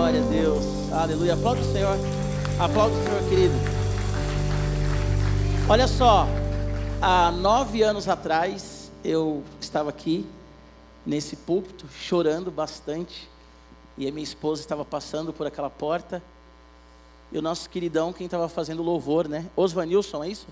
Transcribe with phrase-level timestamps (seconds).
[0.00, 0.64] glória a Deus.
[0.90, 1.34] Aleluia.
[1.34, 1.94] Aplaude o Senhor.
[2.58, 3.54] Aplaude o Senhor, querido.
[5.68, 6.26] Olha só,
[7.02, 10.26] há nove anos atrás, eu estava aqui,
[11.04, 13.28] nesse púlpito, chorando bastante.
[13.98, 16.22] E a minha esposa estava passando por aquela porta.
[17.30, 19.50] E o nosso queridão, quem estava fazendo louvor, né?
[19.54, 20.46] Osvanilson, é isso?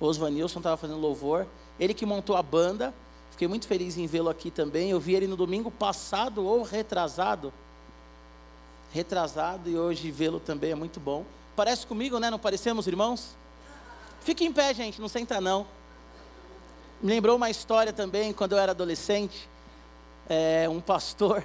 [0.00, 1.46] Osvanilson estava fazendo louvor.
[1.78, 2.92] Ele que montou a banda.
[3.30, 4.90] Fiquei muito feliz em vê-lo aqui também.
[4.90, 7.52] Eu vi ele no domingo passado ou retrasado.
[8.92, 11.24] Retrasado e hoje vê-lo também é muito bom.
[11.54, 12.28] Parece comigo, né?
[12.28, 13.36] Não parecemos irmãos?
[14.20, 15.64] Fique em pé, gente, não senta não.
[17.00, 19.48] Me lembrou uma história também, quando eu era adolescente.
[20.28, 21.44] É, um pastor,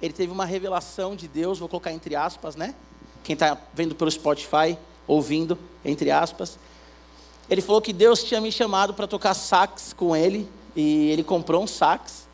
[0.00, 2.74] ele teve uma revelação de Deus, vou colocar entre aspas, né?
[3.22, 6.58] Quem está vendo pelo Spotify, ouvindo, entre aspas.
[7.48, 11.62] Ele falou que Deus tinha me chamado para tocar sax com ele e ele comprou
[11.62, 12.26] um sax.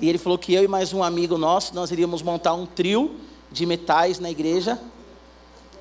[0.00, 3.24] E ele falou que eu e mais um amigo nosso, nós iríamos montar um trio
[3.56, 4.78] de metais na igreja.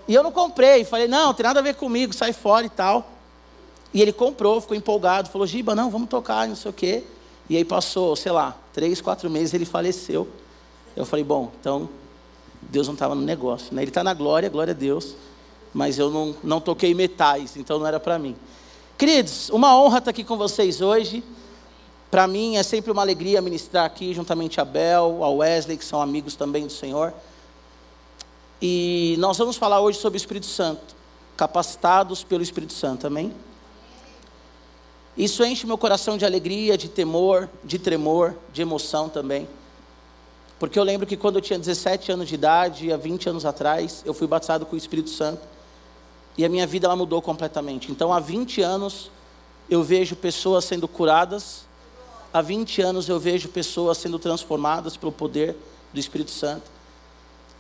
[0.08, 3.12] E eu não comprei, falei, não, tem nada a ver comigo, sai fora e tal.
[3.94, 7.04] E ele comprou, ficou empolgado, falou, Giba, não, vamos tocar, não sei o quê.
[7.50, 10.28] E aí passou, sei lá, três, quatro meses, ele faleceu.
[10.96, 11.90] Eu falei, bom, então
[12.62, 13.76] Deus não estava no negócio.
[13.76, 13.82] Né?
[13.82, 15.16] Ele está na glória, glória a Deus.
[15.74, 18.36] Mas eu não, não toquei metais, então não era para mim.
[18.98, 21.22] Queridos, uma honra estar aqui com vocês hoje.
[22.10, 26.02] Para mim é sempre uma alegria ministrar aqui juntamente a Bel, a Wesley, que são
[26.02, 27.14] amigos também do Senhor.
[28.62, 30.96] E nós vamos falar hoje sobre o Espírito Santo,
[31.36, 33.34] capacitados pelo Espírito Santo, amém?
[35.18, 39.48] Isso enche meu coração de alegria, de temor, de tremor, de emoção também.
[40.60, 44.04] Porque eu lembro que quando eu tinha 17 anos de idade, há 20 anos atrás,
[44.06, 45.42] eu fui batizado com o Espírito Santo.
[46.38, 47.92] E a minha vida ela mudou completamente.
[47.92, 49.10] Então, há 20 anos,
[49.70, 51.66] eu vejo pessoas sendo curadas
[52.36, 55.56] há 20 anos eu vejo pessoas sendo transformadas pelo poder
[55.94, 56.70] do Espírito Santo.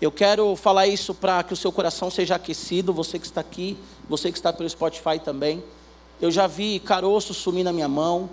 [0.01, 3.77] Eu quero falar isso para que o seu coração seja aquecido, você que está aqui,
[4.09, 5.63] você que está pelo Spotify também.
[6.21, 8.29] Eu já vi caroço sumir na minha mão,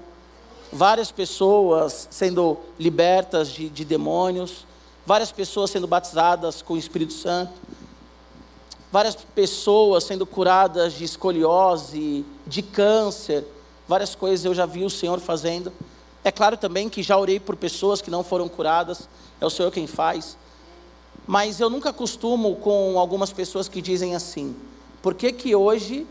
[0.73, 4.67] várias pessoas sendo libertas de, de demônios,
[5.07, 7.53] várias pessoas sendo batizadas com o Espírito Santo,
[8.91, 13.47] várias pessoas sendo curadas de escoliose, de câncer,
[13.87, 15.73] várias coisas eu já vi o Senhor fazendo.
[16.25, 19.09] É claro também que já orei por pessoas que não foram curadas,
[19.41, 20.37] é o Senhor quem faz.
[21.27, 24.57] Mas eu nunca costumo com algumas pessoas que dizem assim:
[25.01, 26.07] por que, que hoje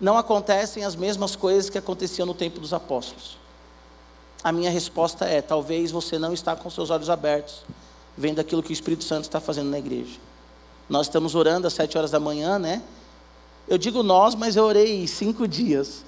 [0.00, 3.38] não acontecem as mesmas coisas que aconteciam no tempo dos apóstolos?
[4.42, 7.62] A minha resposta é: talvez você não está com seus olhos abertos,
[8.16, 10.18] vendo aquilo que o Espírito Santo está fazendo na igreja.
[10.88, 12.82] Nós estamos orando às sete horas da manhã, né?
[13.68, 16.04] Eu digo nós, mas eu orei cinco dias.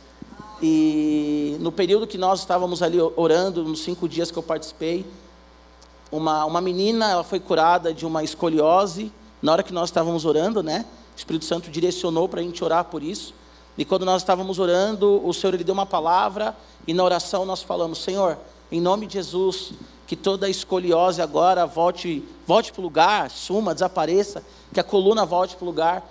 [0.60, 5.04] E no período que nós estávamos ali orando, nos cinco dias que eu participei,
[6.12, 9.10] uma, uma menina ela foi curada de uma escoliose.
[9.40, 10.84] Na hora que nós estávamos orando, né?
[11.14, 13.34] O Espírito Santo direcionou para a gente orar por isso.
[13.76, 16.54] E quando nós estávamos orando, o Senhor ele deu uma palavra
[16.86, 18.36] e na oração nós falamos: Senhor,
[18.70, 19.72] em nome de Jesus,
[20.06, 25.56] que toda escoliose agora volte, volte para o lugar, suma, desapareça, que a coluna volte
[25.56, 26.06] para o lugar.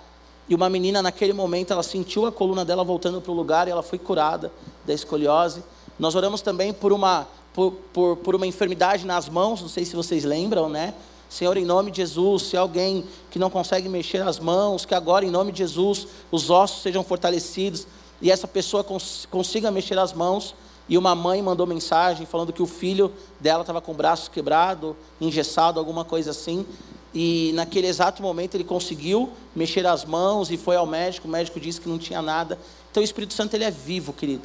[0.48, 3.70] E uma menina, naquele momento, ela sentiu a coluna dela voltando para o lugar e
[3.70, 4.52] ela foi curada
[4.84, 5.62] da escoliose.
[5.98, 9.94] Nós oramos também por uma, por, por, por uma enfermidade nas mãos, não sei se
[9.94, 10.94] vocês lembram, né?
[11.28, 15.24] Senhor, em nome de Jesus, se alguém que não consegue mexer as mãos, que agora,
[15.24, 17.86] em nome de Jesus, os ossos sejam fortalecidos
[18.20, 20.54] e essa pessoa cons consiga mexer as mãos.
[20.88, 24.96] E uma mãe mandou mensagem falando que o filho dela estava com o braço quebrado,
[25.20, 26.66] engessado, alguma coisa assim.
[27.14, 31.26] E naquele exato momento ele conseguiu mexer as mãos e foi ao médico.
[31.28, 32.58] O médico disse que não tinha nada.
[32.90, 34.42] Então o Espírito Santo ele é vivo, querido.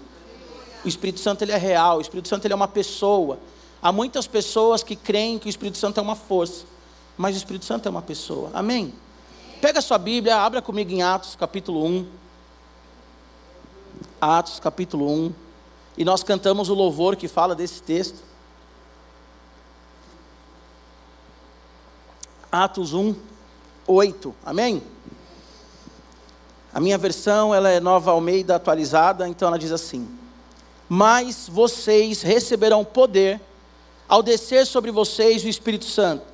[0.83, 1.97] O Espírito Santo ele é real.
[1.97, 3.39] O Espírito Santo ele é uma pessoa.
[3.81, 6.65] Há muitas pessoas que creem que o Espírito Santo é uma força,
[7.15, 8.49] mas o Espírito Santo é uma pessoa.
[8.53, 8.93] Amém?
[9.61, 12.07] Pega a sua Bíblia, abra comigo em Atos capítulo 1.
[14.19, 15.33] Atos capítulo 1.
[15.97, 18.23] E nós cantamos o louvor que fala desse texto.
[22.51, 23.15] Atos 1,
[23.85, 24.35] 8.
[24.45, 24.81] Amém?
[26.73, 30.07] A minha versão ela é nova Almeida atualizada, então ela diz assim:
[30.89, 33.41] Mas vocês receberão poder
[34.07, 36.25] ao descer sobre vocês o Espírito Santo.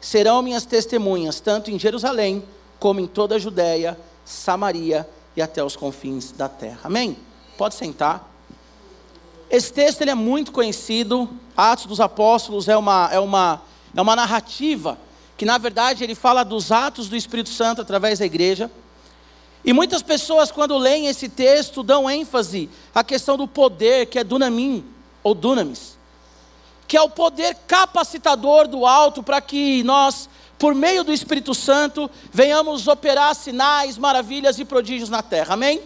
[0.00, 2.42] Serão minhas testemunhas, tanto em Jerusalém,
[2.78, 6.80] como em toda a Judéia, Samaria e até os confins da terra.
[6.84, 7.16] Amém?
[7.56, 8.28] Pode sentar.
[9.50, 11.28] Esse texto ele é muito conhecido.
[11.56, 13.62] Atos dos Apóstolos é uma, é uma,
[13.94, 14.96] é uma narrativa
[15.36, 18.70] que na verdade ele fala dos atos do Espírito Santo através da igreja.
[19.64, 24.24] E muitas pessoas, quando leem esse texto, dão ênfase à questão do poder, que é
[24.24, 24.84] dunamim,
[25.22, 25.98] ou dunamis,
[26.88, 30.28] que é o poder capacitador do alto para que nós
[30.60, 35.54] por meio do Espírito Santo, venhamos operar sinais, maravilhas e prodígios na terra.
[35.54, 35.80] Amém?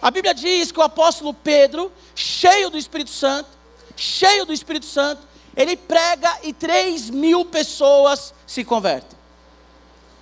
[0.00, 3.50] A Bíblia diz que o apóstolo Pedro, cheio do Espírito Santo,
[3.96, 9.18] cheio do Espírito Santo, ele prega e 3 mil pessoas se convertem.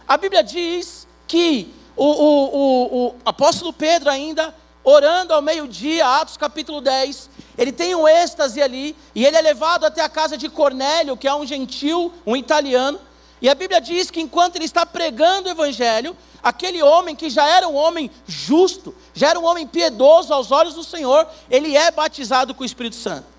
[0.09, 4.55] A Bíblia diz que o, o, o, o apóstolo Pedro, ainda
[4.85, 7.29] orando ao meio-dia, Atos capítulo 10,
[7.59, 11.27] ele tem um êxtase ali, e ele é levado até a casa de Cornélio, que
[11.27, 13.01] é um gentil, um italiano,
[13.41, 17.47] e a Bíblia diz que enquanto ele está pregando o Evangelho, aquele homem que já
[17.47, 21.91] era um homem justo, já era um homem piedoso aos olhos do Senhor, ele é
[21.91, 23.36] batizado com o Espírito Santo.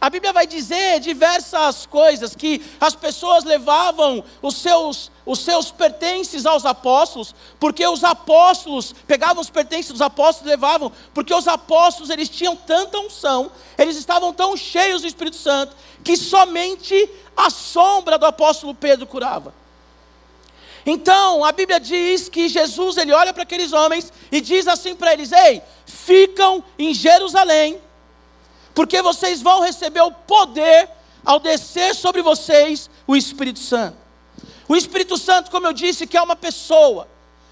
[0.00, 6.46] A Bíblia vai dizer diversas coisas que as pessoas levavam os seus, os seus pertences
[6.46, 12.08] aos apóstolos, porque os apóstolos pegavam os pertences dos apóstolos e levavam, porque os apóstolos
[12.08, 18.16] eles tinham tanta unção, eles estavam tão cheios do Espírito Santo, que somente a sombra
[18.16, 19.52] do apóstolo Pedro curava.
[20.86, 25.12] Então, a Bíblia diz que Jesus ele olha para aqueles homens e diz assim para
[25.12, 27.78] eles: "Ei, ficam em Jerusalém,
[28.74, 30.88] porque vocês vão receber o poder
[31.24, 33.96] ao descer sobre vocês o Espírito Santo.
[34.68, 37.08] O Espírito Santo, como eu disse, que é uma pessoa.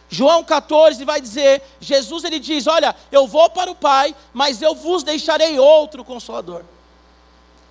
[0.09, 4.75] João 14 vai dizer, Jesus ele diz: "Olha, eu vou para o Pai, mas eu
[4.75, 6.62] vos deixarei outro consolador,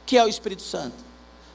[0.06, 0.96] que é o Espírito Santo."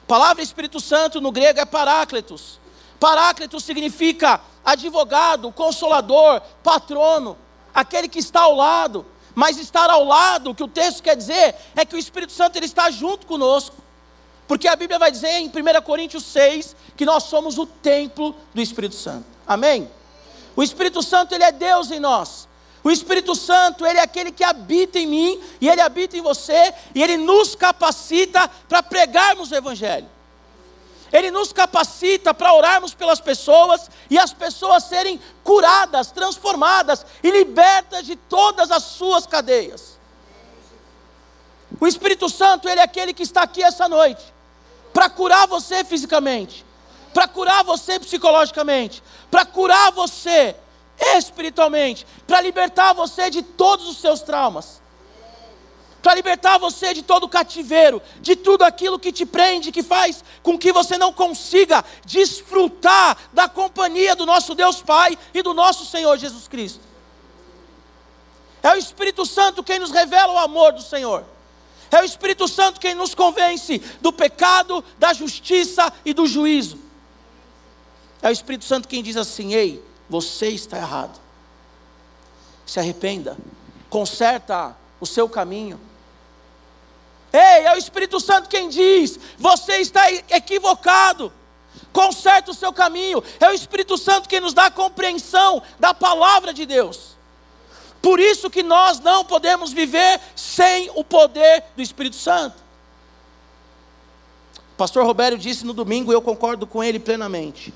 [0.03, 2.59] A palavra Espírito Santo no grego é paráclitos.
[2.99, 7.37] Paráclitos significa advogado, consolador, patrono,
[7.73, 9.05] aquele que está ao lado.
[9.35, 12.55] Mas estar ao lado, o que o texto quer dizer, é que o Espírito Santo
[12.55, 13.75] ele está junto conosco.
[14.47, 18.61] Porque a Bíblia vai dizer em 1 Coríntios 6 que nós somos o templo do
[18.61, 19.25] Espírito Santo.
[19.47, 19.89] Amém?
[20.55, 22.47] O Espírito Santo ele é Deus em nós.
[22.83, 26.73] O Espírito Santo, ele é aquele que habita em mim e ele habita em você
[26.93, 30.05] e ele nos capacita para pregarmos o evangelho.
[31.13, 38.05] Ele nos capacita para orarmos pelas pessoas e as pessoas serem curadas, transformadas e libertas
[38.05, 39.99] de todas as suas cadeias.
[41.79, 44.23] O Espírito Santo, ele é aquele que está aqui essa noite
[44.91, 46.65] para curar você fisicamente,
[47.13, 50.55] para curar você psicologicamente, para curar você
[51.15, 54.82] espiritualmente, para libertar você de todos os seus traumas
[56.03, 60.21] para libertar você de todo o cativeiro, de tudo aquilo que te prende, que faz
[60.43, 65.85] com que você não consiga desfrutar da companhia do nosso Deus Pai e do nosso
[65.85, 66.81] Senhor Jesus Cristo.
[68.61, 71.23] É o Espírito Santo quem nos revela o amor do Senhor.
[71.89, 76.77] É o Espírito Santo quem nos convence do pecado, da justiça e do juízo.
[78.21, 81.17] É o Espírito Santo quem diz assim: ei, você está errado.
[82.65, 83.37] Se arrependa,
[83.89, 85.79] conserta o seu caminho
[87.33, 91.33] Ei, é o Espírito Santo quem diz: você está equivocado.
[91.91, 93.23] Conserte o seu caminho.
[93.39, 97.13] É o Espírito Santo quem nos dá a compreensão da palavra de Deus.
[98.01, 102.57] Por isso que nós não podemos viver sem o poder do Espírito Santo.
[104.73, 107.73] O pastor Roberto disse no domingo, eu concordo com ele plenamente.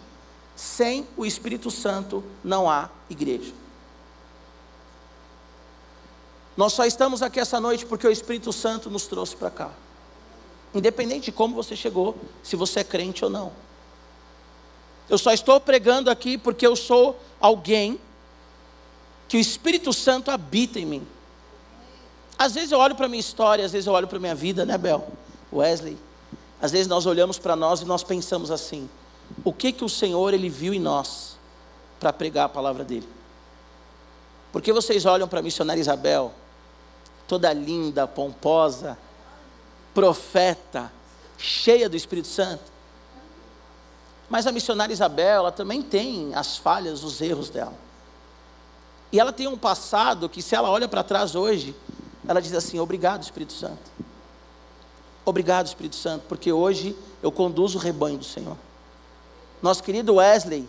[0.56, 3.54] Sem o Espírito Santo não há igreja.
[6.58, 9.70] Nós só estamos aqui essa noite porque o Espírito Santo nos trouxe para cá.
[10.74, 13.52] Independente de como você chegou, se você é crente ou não.
[15.08, 18.00] Eu só estou pregando aqui porque eu sou alguém
[19.28, 21.08] que o Espírito Santo habita em mim.
[22.40, 24.36] Às vezes eu olho para a minha história, às vezes eu olho para a minha
[24.36, 25.08] vida, né, Bel?
[25.54, 25.98] Wesley.
[26.62, 28.90] Às vezes nós olhamos para nós e nós pensamos assim:
[29.44, 31.38] o que que o Senhor ele viu em nós
[32.00, 33.08] para pregar a palavra dele?
[34.52, 36.34] Porque vocês olham para a missionária Isabel,
[37.28, 38.98] toda linda, pomposa,
[39.94, 40.92] profeta,
[41.38, 42.64] cheia do Espírito Santo.
[44.30, 47.74] Mas a missionária Isabel, ela também tem as falhas, os erros dela.
[49.12, 51.76] E ela tem um passado que, se ela olha para trás hoje,
[52.28, 53.92] ela diz assim: Obrigado, Espírito Santo.
[55.26, 58.58] Obrigado, Espírito Santo, porque hoje eu conduzo o rebanho do Senhor.
[59.62, 60.68] Nosso querido Wesley,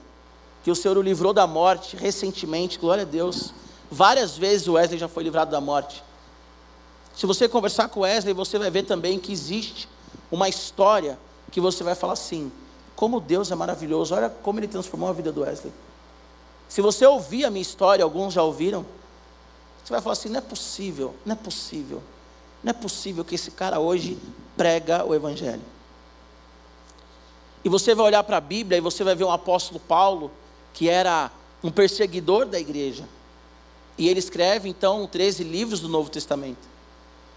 [0.64, 3.52] que o Senhor o livrou da morte recentemente, glória a Deus.
[3.90, 6.02] Várias vezes o Wesley já foi livrado da morte.
[7.18, 9.88] Se você conversar com Wesley, você vai ver também que existe
[10.30, 11.18] uma história
[11.50, 12.52] que você vai falar assim:
[12.94, 15.72] como Deus é maravilhoso, olha como Ele transformou a vida do Wesley.
[16.68, 18.86] Se você ouvir a minha história, alguns já ouviram,
[19.84, 22.00] você vai falar assim: não é possível, não é possível,
[22.62, 24.16] não é possível que esse cara hoje
[24.56, 25.62] prega o Evangelho.
[27.64, 30.30] E você vai olhar para a Bíblia e você vai ver um apóstolo Paulo,
[30.72, 31.32] que era
[31.64, 33.02] um perseguidor da igreja.
[33.98, 36.77] E ele escreve então 13 livros do Novo Testamento.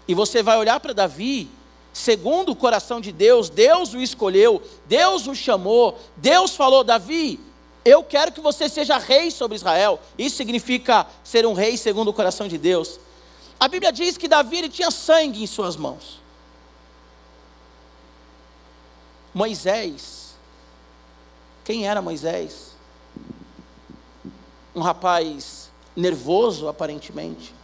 [0.06, 1.48] E você vai olhar para Davi
[1.92, 7.38] segundo o coração de Deus, Deus o escolheu, Deus o chamou, Deus falou: Davi,
[7.84, 10.00] eu quero que você seja rei sobre Israel.
[10.16, 12.98] Isso significa ser um rei segundo o coração de Deus.
[13.58, 16.20] A Bíblia diz que Davi ele tinha sangue em suas mãos.
[19.34, 20.34] Moisés,
[21.64, 22.72] quem era Moisés?
[24.74, 27.54] Um rapaz nervoso, aparentemente,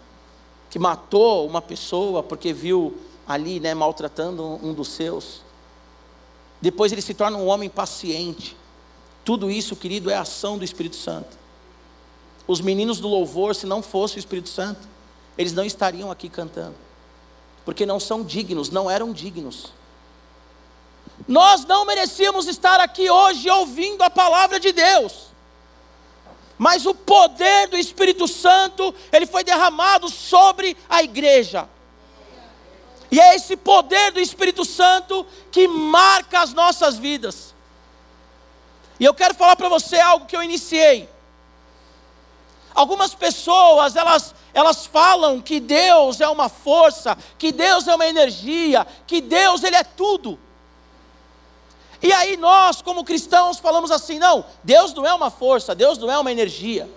[0.70, 5.42] que matou uma pessoa porque viu ali, né, maltratando um dos seus.
[6.60, 8.56] Depois ele se torna um homem paciente.
[9.24, 11.36] Tudo isso, querido, é ação do Espírito Santo.
[12.46, 14.88] Os meninos do louvor, se não fosse o Espírito Santo,
[15.36, 16.74] eles não estariam aqui cantando.
[17.64, 19.72] Porque não são dignos, não eram dignos.
[21.26, 25.27] Nós não merecíamos estar aqui hoje ouvindo a palavra de Deus.
[26.58, 31.68] Mas o poder do Espírito Santo, ele foi derramado sobre a igreja.
[33.10, 37.54] E é esse poder do Espírito Santo que marca as nossas vidas.
[38.98, 41.08] E eu quero falar para você algo que eu iniciei.
[42.74, 48.86] Algumas pessoas, elas, elas falam que Deus é uma força, que Deus é uma energia,
[49.06, 50.38] que Deus ele é tudo.
[52.02, 56.10] E aí nós, como cristãos, falamos assim: não, Deus não é uma força, Deus não
[56.10, 56.88] é uma energia,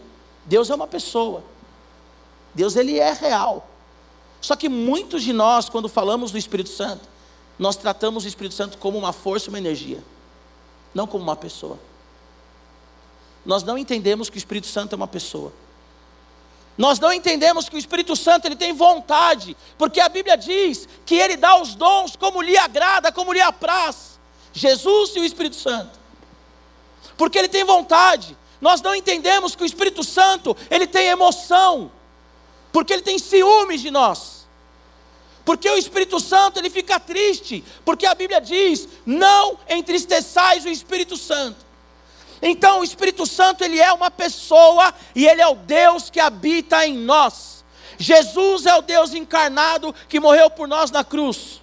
[0.45, 1.43] Deus é uma pessoa.
[2.53, 3.67] Deus ele é real.
[4.39, 7.07] Só que muitos de nós, quando falamos do Espírito Santo,
[7.57, 10.03] nós tratamos o Espírito Santo como uma força, uma energia,
[10.93, 11.79] não como uma pessoa.
[13.45, 15.53] Nós não entendemos que o Espírito Santo é uma pessoa.
[16.77, 21.15] Nós não entendemos que o Espírito Santo ele tem vontade, porque a Bíblia diz que
[21.15, 24.10] ele dá os dons como lhe agrada, como lhe apraz.
[24.53, 25.99] Jesus e o Espírito Santo.
[27.17, 28.37] Porque ele tem vontade.
[28.59, 31.91] Nós não entendemos que o Espírito Santo, ele tem emoção
[32.71, 34.47] porque ele tem ciúmes de nós.
[35.43, 41.17] Porque o Espírito Santo ele fica triste, porque a Bíblia diz: "Não entristeçais o Espírito
[41.17, 41.65] Santo".
[42.41, 46.85] Então, o Espírito Santo ele é uma pessoa e ele é o Deus que habita
[46.85, 47.63] em nós.
[47.99, 51.60] Jesus é o Deus encarnado que morreu por nós na cruz.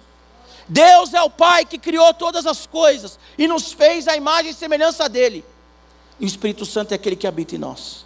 [0.69, 4.53] Deus é o Pai que criou todas as coisas e nos fez a imagem e
[4.53, 5.43] semelhança dele.
[6.19, 8.05] E o Espírito Santo é aquele que habita em nós.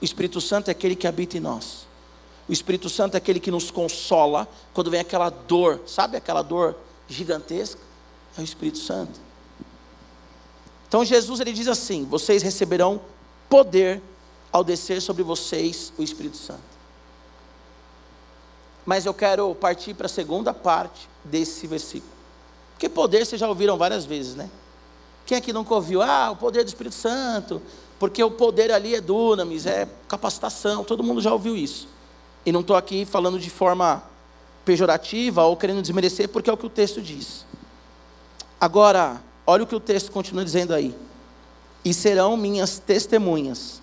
[0.00, 1.86] O Espírito Santo é aquele que habita em nós.
[2.48, 6.76] O Espírito Santo é aquele que nos consola quando vem aquela dor, sabe aquela dor
[7.08, 7.80] gigantesca?
[8.36, 9.20] É o Espírito Santo.
[10.88, 13.00] Então Jesus ele diz assim: vocês receberão
[13.48, 14.02] poder
[14.50, 16.60] ao descer sobre vocês o Espírito Santo.
[18.84, 22.12] Mas eu quero partir para a segunda parte desse versículo.
[22.72, 24.50] Porque poder vocês já ouviram várias vezes, né?
[25.24, 26.02] Quem aqui nunca ouviu?
[26.02, 27.62] Ah, o poder do Espírito Santo,
[27.98, 31.86] porque o poder ali é dunamis, é capacitação, todo mundo já ouviu isso.
[32.44, 34.02] E não estou aqui falando de forma
[34.64, 37.46] pejorativa ou querendo desmerecer, porque é o que o texto diz.
[38.60, 40.94] Agora, olha o que o texto continua dizendo aí.
[41.84, 43.80] E serão minhas testemunhas,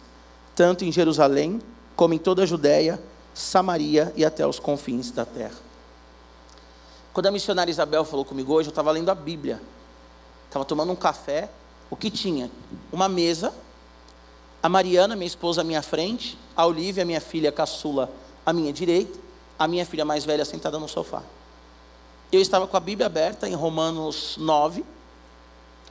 [0.56, 1.62] tanto em Jerusalém,
[1.96, 3.00] como em toda a Judéia,
[3.40, 5.58] Samaria e até os confins da terra.
[7.14, 9.62] Quando a missionária Isabel falou comigo hoje, eu estava lendo a Bíblia.
[10.48, 11.50] Estava tomando um café.
[11.90, 12.52] O que tinha?
[12.92, 13.54] Uma mesa
[14.62, 18.12] a Mariana, minha esposa, à minha frente, a Olivia, minha filha caçula,
[18.46, 19.18] à minha direita,
[19.58, 21.24] a minha filha mais velha sentada no sofá.
[22.32, 24.84] Eu estava com a Bíblia aberta em Romanos 9,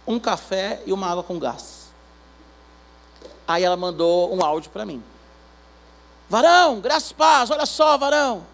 [0.06, 1.88] um café e uma água com gás.
[3.46, 5.02] Aí ela mandou um áudio para mim.
[6.28, 8.46] Varão, graças paz, olha só, varão.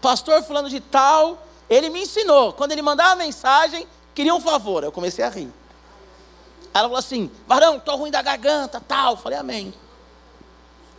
[0.00, 2.52] Pastor fulano de tal, ele me ensinou.
[2.52, 4.84] Quando ele mandava mensagem, queria um favor.
[4.84, 5.50] Eu comecei a rir.
[6.74, 9.12] Ela falou assim: varão, estou ruim da garganta, tal.
[9.12, 9.72] Eu falei, amém.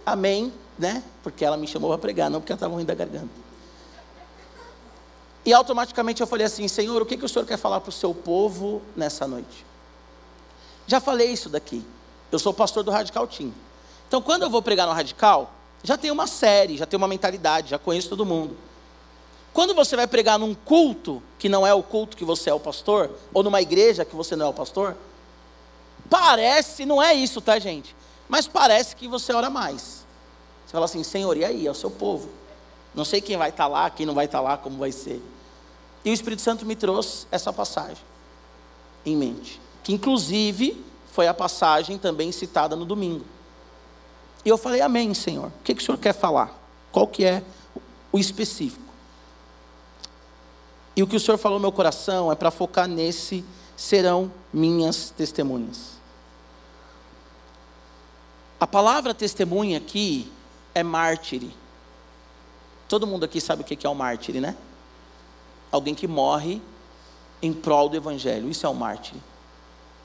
[0.05, 1.03] Amém, né?
[1.21, 3.43] Porque ela me chamou para pregar, não porque ela estava ruim da garganta.
[5.45, 7.93] E automaticamente eu falei assim: Senhor, o que, que o Senhor quer falar para o
[7.93, 9.65] seu povo nessa noite?
[10.87, 11.85] Já falei isso daqui.
[12.31, 13.53] Eu sou pastor do Radical Team.
[14.07, 15.51] Então, quando eu vou pregar no Radical,
[15.83, 18.55] já tem uma série, já tem uma mentalidade, já conheço todo mundo.
[19.53, 22.59] Quando você vai pregar num culto que não é o culto que você é o
[22.59, 24.95] pastor, ou numa igreja que você não é o pastor,
[26.09, 27.95] Parece, não é isso, tá, gente?
[28.27, 30.05] Mas parece que você ora mais.
[30.65, 31.67] Você fala assim, Senhor, e aí?
[31.67, 32.29] É o seu povo.
[32.93, 34.91] Não sei quem vai estar tá lá, quem não vai estar tá lá, como vai
[34.91, 35.21] ser.
[36.05, 38.03] E o Espírito Santo me trouxe essa passagem
[39.05, 39.59] em mente.
[39.83, 43.25] Que inclusive foi a passagem também citada no domingo.
[44.45, 45.47] E eu falei, amém, Senhor.
[45.47, 46.57] O que, que o Senhor quer falar?
[46.91, 47.43] Qual que é
[48.11, 48.83] o específico?
[50.95, 53.43] E o que o Senhor falou no meu coração é para focar nesse
[53.75, 55.93] serão minhas testemunhas.
[58.59, 60.31] A palavra testemunha aqui
[60.75, 61.55] é mártire.
[62.87, 64.55] Todo mundo aqui sabe o que é o mártire, né?
[65.73, 66.61] alguém que morre
[67.41, 68.47] em prol do Evangelho.
[68.47, 69.15] Isso é um mártir.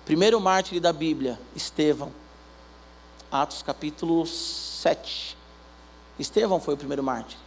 [0.07, 2.11] Primeiro mártir da Bíblia, Estevão.
[3.31, 5.37] Atos capítulo 7.
[6.19, 7.39] Estevão foi o primeiro mártir.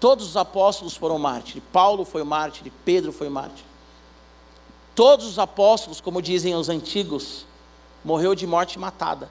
[0.00, 1.62] Todos os apóstolos foram mártires.
[1.72, 3.64] Paulo foi mártir, Pedro foi mártir.
[4.94, 7.46] Todos os apóstolos, como dizem os antigos,
[8.04, 9.30] morreu de morte matada.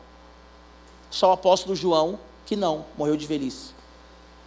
[1.10, 3.74] Só o apóstolo João que não, morreu de velhice.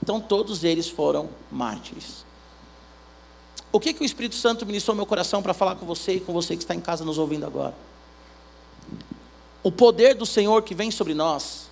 [0.03, 2.25] Então todos eles foram mártires.
[3.73, 6.33] O que, que o Espírito Santo ministrou meu coração para falar com você e com
[6.33, 7.75] você que está em casa nos ouvindo agora?
[9.63, 11.69] O poder do Senhor que vem sobre nós,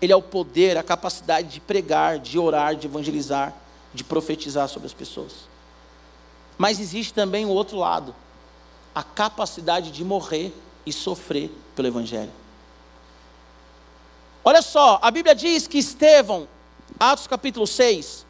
[0.00, 3.54] ele é o poder, a capacidade de pregar, de orar, de evangelizar,
[3.92, 5.32] de profetizar sobre as pessoas.
[6.58, 8.14] Mas existe também o outro lado,
[8.94, 10.52] a capacidade de morrer
[10.86, 12.30] e sofrer pelo Evangelho.
[14.44, 16.46] Olha só, a Bíblia diz que Estevão,
[17.00, 18.26] Atos capítulo 6,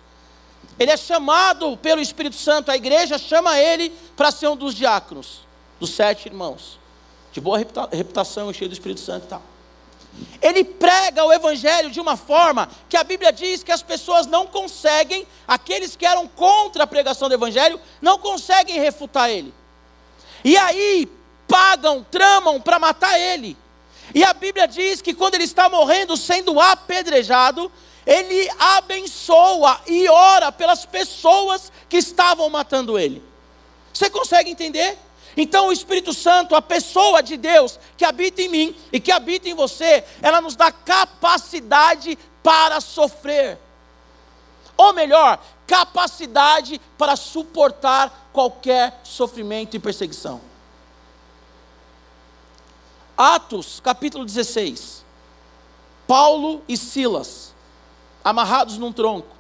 [0.79, 5.41] ele é chamado pelo Espírito Santo, a igreja chama ele para ser um dos diáconos,
[5.79, 6.79] dos sete irmãos,
[7.35, 9.43] de boa reputação, cheio do Espírito Santo e tal.
[10.41, 14.47] Ele prega o Evangelho de uma forma que a Bíblia diz que as pessoas não
[14.47, 19.53] conseguem, aqueles que eram contra a pregação do Evangelho, não conseguem refutar ele.
[20.45, 21.11] E aí
[21.49, 23.57] pagam, tramam para matar ele.
[24.15, 27.73] E a Bíblia diz que quando ele está morrendo, sendo apedrejado,
[28.07, 33.21] ele abençoa e ora pelas pessoas que estavam matando ele.
[33.93, 34.97] Você consegue entender?
[35.37, 39.49] Então o Espírito Santo, a pessoa de Deus que habita em mim e que habita
[39.49, 43.59] em você, ela nos dá capacidade para sofrer.
[44.77, 50.41] Ou melhor, capacidade para suportar qualquer sofrimento e perseguição.
[53.17, 55.05] Atos, capítulo 16.
[56.07, 57.55] Paulo e Silas,
[58.23, 59.35] amarrados num tronco,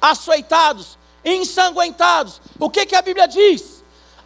[0.00, 2.40] açoitados, ensanguentados.
[2.58, 3.79] O que, que a Bíblia diz?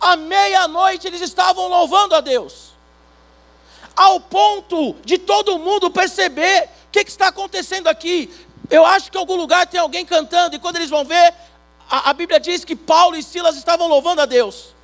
[0.04, 2.75] À meia-noite eles estavam louvando a Deus,
[3.96, 8.31] ao ponto de todo mundo perceber o que, que está acontecendo aqui.
[8.68, 11.33] Eu acho que em algum lugar tem alguém cantando, e quando eles vão ver,
[11.88, 14.74] a, a Bíblia diz que Paulo e Silas estavam louvando a Deus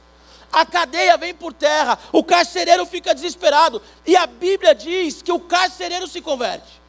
[0.52, 5.38] a cadeia vem por terra, o carcereiro fica desesperado, e a Bíblia diz que o
[5.38, 6.80] carcereiro se converte.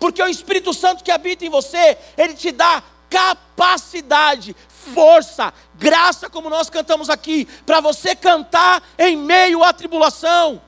[0.00, 6.50] Porque o Espírito Santo que habita em você, ele te dá capacidade, força, graça, como
[6.50, 10.60] nós cantamos aqui, para você cantar em meio à tribulação,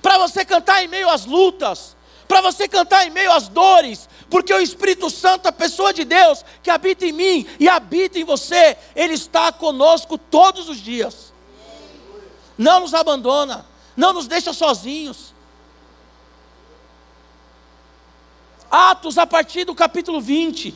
[0.00, 4.52] para você cantar em meio às lutas, para você cantar em meio às dores, porque
[4.54, 8.76] o Espírito Santo, a pessoa de Deus, que habita em mim e habita em você,
[8.96, 11.32] ele está conosco todos os dias.
[12.56, 15.34] Não nos abandona, não nos deixa sozinhos.
[18.70, 20.74] Atos a partir do capítulo 20.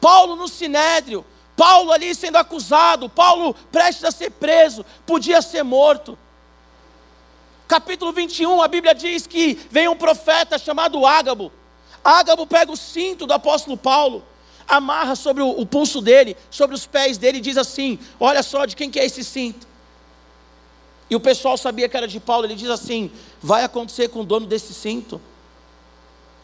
[0.00, 1.24] Paulo no sinédrio,
[1.56, 6.18] Paulo ali sendo acusado, Paulo prestes a ser preso, podia ser morto.
[7.66, 11.50] Capítulo 21, a Bíblia diz que vem um profeta chamado Ágabo.
[12.04, 14.22] Ágabo pega o cinto do apóstolo Paulo,
[14.68, 18.76] amarra sobre o, pulso dele, sobre os pés dele e diz assim: Olha só de
[18.76, 19.66] quem que é esse cinto.
[21.08, 23.10] E o pessoal sabia que era de Paulo, ele diz assim:
[23.42, 25.20] Vai acontecer com o dono desse cinto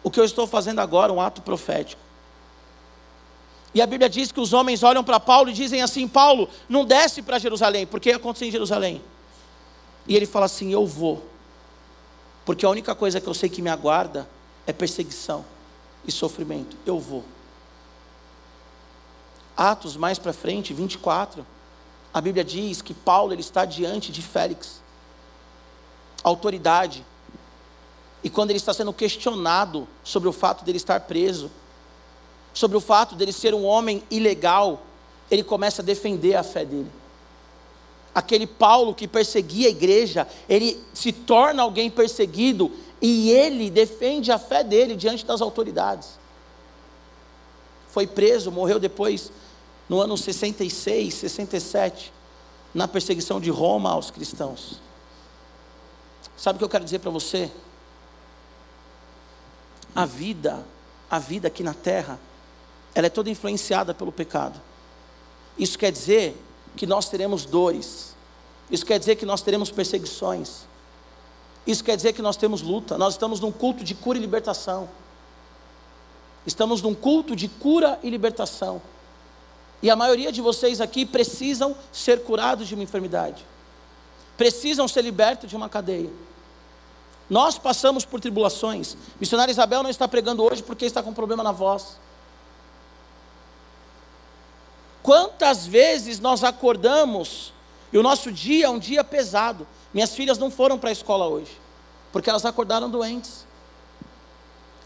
[0.03, 2.01] o que eu estou fazendo agora, um ato profético.
[3.75, 6.85] E a Bíblia diz que os homens olham para Paulo e dizem assim: Paulo, não
[6.85, 9.03] desce para Jerusalém, porque aconteceu em Jerusalém.
[10.07, 11.25] E ele fala assim: Eu vou,
[12.45, 14.29] porque a única coisa que eu sei que me aguarda
[14.67, 15.45] é perseguição
[16.07, 16.77] e sofrimento.
[16.85, 17.25] Eu vou.
[19.57, 21.47] Atos mais para frente, 24,
[22.13, 24.83] a Bíblia diz que Paulo ele está diante de Félix,
[26.23, 27.05] autoridade.
[28.25, 31.51] E quando ele está sendo questionado sobre o fato dele estar preso,
[32.53, 34.83] sobre o fato dele ser um homem ilegal,
[35.31, 36.91] ele começa a defender a fé dele
[38.15, 44.38] aquele Paulo que perseguia a igreja, ele se torna alguém perseguido e ele defende a
[44.38, 46.19] fé dele diante das autoridades.
[47.88, 49.33] Foi preso, morreu depois,
[49.88, 52.12] no ano 66, 67,
[52.75, 54.81] na perseguição de Roma aos cristãos.
[56.37, 57.51] Sabe o que eu quero dizer para você?
[59.95, 60.65] A vida,
[61.11, 62.19] a vida aqui na terra,
[62.94, 64.61] ela é toda influenciada pelo pecado.
[65.59, 66.37] Isso quer dizer
[66.76, 68.14] que nós teremos dores.
[68.70, 70.66] Isso quer dizer que nós teremos perseguições.
[71.66, 72.98] Isso quer dizer que nós temos luta.
[72.98, 74.88] Nós estamos num culto de cura e libertação.
[76.46, 78.83] Estamos num culto de cura e libertação.
[79.83, 83.44] E a maioria de vocês aqui precisam ser curados de uma enfermidade.
[84.37, 86.11] Precisam ser libertos de uma cadeia.
[87.28, 88.96] Nós passamos por tribulações.
[89.20, 91.96] Missionária Isabel não está pregando hoje porque está com problema na voz.
[95.03, 97.53] Quantas vezes nós acordamos
[97.93, 99.67] e o nosso dia é um dia pesado.
[99.93, 101.51] Minhas filhas não foram para a escola hoje,
[102.12, 103.47] porque elas acordaram doentes.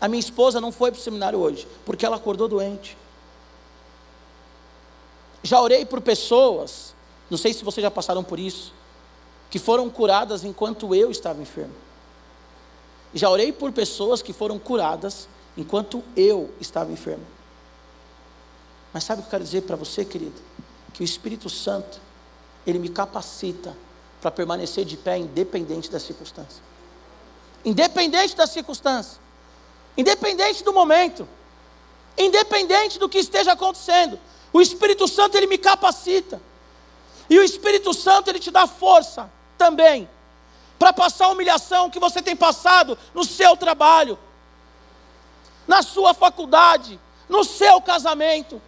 [0.00, 2.96] A minha esposa não foi para o seminário hoje, porque ela acordou doente.
[5.42, 6.94] Já orei por pessoas,
[7.31, 8.74] não sei se vocês já passaram por isso,
[9.48, 11.74] que foram curadas enquanto eu estava enfermo.
[13.14, 17.36] Já orei por pessoas que foram curadas enquanto eu estava enfermo.
[18.96, 20.40] Mas sabe o que eu quero dizer para você, querido?
[20.94, 22.00] Que o Espírito Santo,
[22.66, 23.76] ele me capacita
[24.22, 26.62] para permanecer de pé independente das circunstâncias.
[27.62, 29.20] Independente das circunstâncias.
[29.98, 31.28] Independente do momento.
[32.16, 34.18] Independente do que esteja acontecendo.
[34.50, 36.40] O Espírito Santo ele me capacita.
[37.28, 40.09] E o Espírito Santo ele te dá força também
[40.78, 44.18] para passar a humilhação que você tem passado no seu trabalho,
[45.68, 48.59] na sua faculdade, no seu casamento.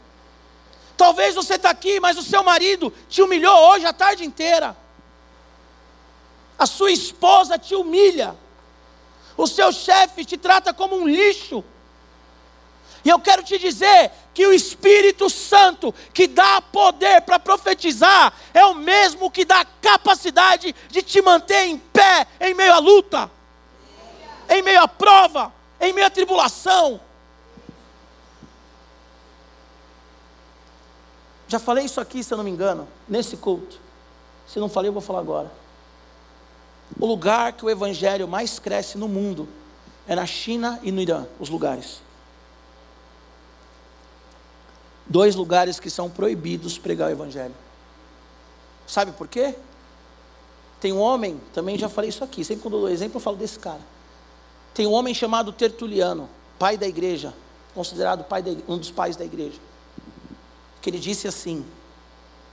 [0.99, 4.77] Talvez você está aqui, mas o seu marido te humilhou hoje a tarde inteira.
[6.59, 8.37] A sua esposa te humilha.
[9.37, 11.65] O seu chefe te trata como um lixo.
[13.05, 18.65] E eu quero te dizer que o Espírito Santo, que dá poder para profetizar, é
[18.65, 23.31] o mesmo que dá capacidade de te manter em pé em meio à luta,
[24.49, 27.01] em meio à prova, em meio à tribulação.
[31.49, 33.81] Já falei isso aqui, se eu não me engano, nesse culto.
[34.47, 35.51] Se não falei, eu vou falar agora.
[37.01, 39.49] O lugar que o evangelho mais cresce no mundo
[40.07, 42.03] é na China e no Irã, os lugares.
[45.07, 47.55] Dois lugares que são proibidos pregar o evangelho.
[48.87, 49.55] Sabe por quê?
[50.81, 53.37] Tem um homem, também já falei isso aqui, sempre quando eu dou exemplo eu falo
[53.37, 53.81] desse cara.
[54.75, 57.33] Tem um homem chamado Tertuliano, pai da igreja,
[57.75, 59.68] considerado da, um dos pais da igreja
[60.81, 61.65] que ele disse assim: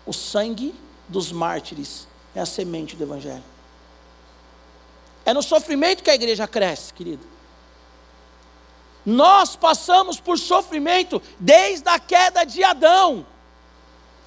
[0.05, 0.73] o sangue
[1.07, 3.43] dos mártires é a semente do Evangelho.
[5.25, 7.25] É no sofrimento que a igreja cresce, querido.
[9.05, 13.25] Nós passamos por sofrimento desde a queda de Adão.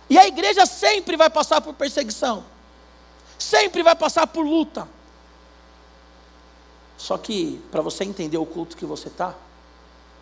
[0.09, 2.45] E a igreja sempre vai passar por perseguição.
[3.39, 4.89] Sempre vai passar por luta.
[6.97, 9.35] Só que, para você entender o culto que você está,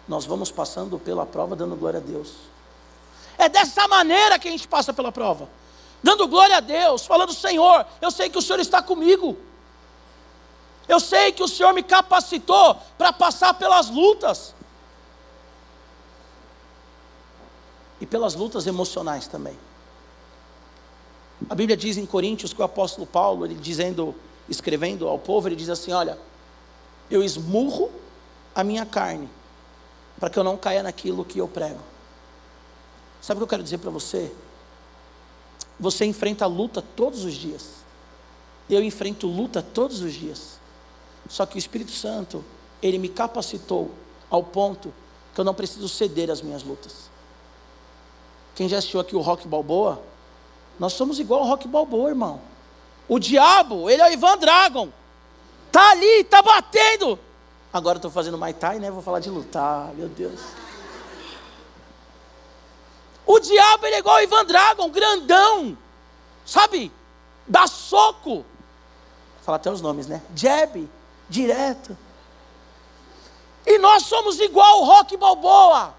[0.08, 2.34] nós vamos passando pela prova dando glória a Deus.
[3.46, 5.48] É dessa maneira que a gente passa pela prova.
[6.02, 9.38] Dando glória a Deus, falando: Senhor, eu sei que o Senhor está comigo.
[10.88, 14.52] Eu sei que o Senhor me capacitou para passar pelas lutas.
[18.00, 19.56] E pelas lutas emocionais também.
[21.48, 24.12] A Bíblia diz em Coríntios que o apóstolo Paulo, ele dizendo,
[24.48, 26.18] escrevendo ao povo, ele diz assim: Olha,
[27.08, 27.92] eu esmurro
[28.52, 29.30] a minha carne,
[30.18, 31.94] para que eu não caia naquilo que eu prego.
[33.26, 34.32] Sabe o que eu quero dizer para você?
[35.80, 37.70] Você enfrenta luta todos os dias.
[38.70, 40.60] Eu enfrento luta todos os dias.
[41.28, 42.44] Só que o Espírito Santo,
[42.80, 43.90] ele me capacitou
[44.30, 44.94] ao ponto
[45.34, 47.10] que eu não preciso ceder às minhas lutas.
[48.54, 50.00] Quem já assistiu aqui o Rock Balboa?
[50.78, 52.40] Nós somos igual ao Rock Balboa, irmão.
[53.08, 54.88] O diabo, ele é o Ivan Dragon.
[55.72, 57.18] Tá ali, tá batendo.
[57.72, 58.88] Agora estou fazendo Mai Tai, né?
[58.88, 60.40] Vou falar de lutar, meu Deus.
[63.26, 65.76] O diabo ele é igual o Ivan Dragon, grandão,
[66.44, 66.92] sabe?
[67.46, 68.36] Dá soco.
[68.36, 68.44] Vou
[69.42, 70.22] falar até os nomes, né?
[70.34, 70.88] Jab,
[71.28, 71.98] direto.
[73.66, 75.94] E nós somos igual o Rock Balboa.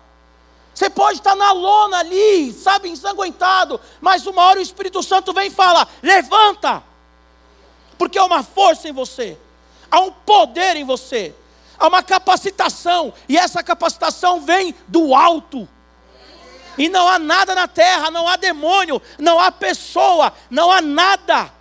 [0.73, 5.47] Você pode estar na lona ali, sabe, ensanguentado, mas uma hora o Espírito Santo vem
[5.47, 6.83] e fala: levanta,
[7.97, 9.37] porque há uma força em você,
[9.89, 11.33] há um poder em você,
[11.79, 15.67] há uma capacitação, e essa capacitação vem do alto.
[16.77, 21.51] E não há nada na terra, não há demônio, não há pessoa, não há nada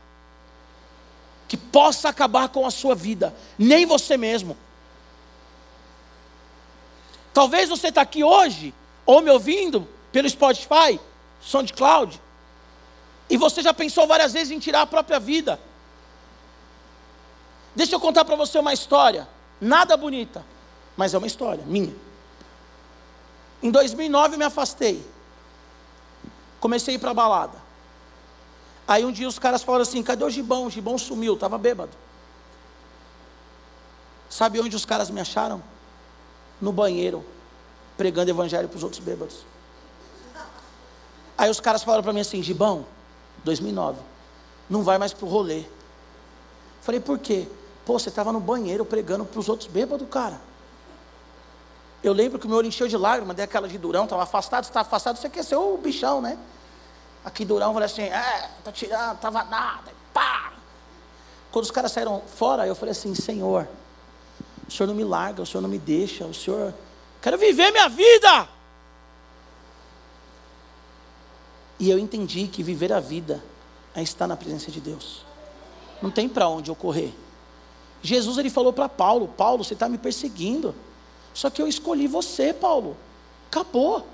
[1.49, 4.57] que possa acabar com a sua vida, nem você mesmo.
[7.33, 8.75] Talvez você está aqui hoje,
[9.05, 10.99] ou me ouvindo pelo Spotify,
[11.41, 12.21] SoundCloud,
[13.29, 15.59] e você já pensou várias vezes em tirar a própria vida.
[17.75, 19.29] Deixa eu contar para você uma história,
[19.61, 20.45] nada bonita,
[20.97, 22.06] mas é uma história minha.
[23.63, 25.05] Em 2009 me afastei.
[26.61, 27.59] Comecei a ir para balada.
[28.87, 30.67] Aí um dia os caras falaram assim: cadê o Gibão?
[30.67, 31.93] O Gibão sumiu, estava bêbado.
[34.29, 35.63] Sabe onde os caras me acharam?
[36.61, 37.25] No banheiro,
[37.97, 39.45] pregando evangelho para os outros bêbados.
[41.37, 42.87] Aí os caras falaram para mim assim: Gibão,
[43.45, 44.01] 2009,
[44.71, 45.65] não vai mais para o rolê.
[46.81, 47.49] Falei, por quê?
[47.85, 50.41] Pô, você estava no banheiro pregando para os outros bêbados, cara.
[52.07, 54.63] Eu lembro que o meu olho encheu de lágrimas, dei aquela de durão, estava afastado,
[54.63, 56.39] estava afastado, você ser o bichão, né?
[57.25, 60.53] Aqui durão, falei assim, é, tá tirando, tava nada, pá.
[61.51, 63.67] Quando os caras saíram fora, eu falei assim, Senhor,
[64.69, 66.73] o Senhor não me larga, o Senhor não me deixa, o Senhor,
[67.21, 68.49] quero viver minha vida.
[71.81, 73.43] E eu entendi que viver a vida
[73.97, 75.27] é estar na presença de Deus.
[76.01, 77.13] Não tem para onde eu correr.
[78.01, 80.73] Jesus ele falou para Paulo: Paulo, você está me perseguindo.
[81.37, 82.97] Só que eu escolhi você, Paulo.
[83.51, 84.07] Acabou.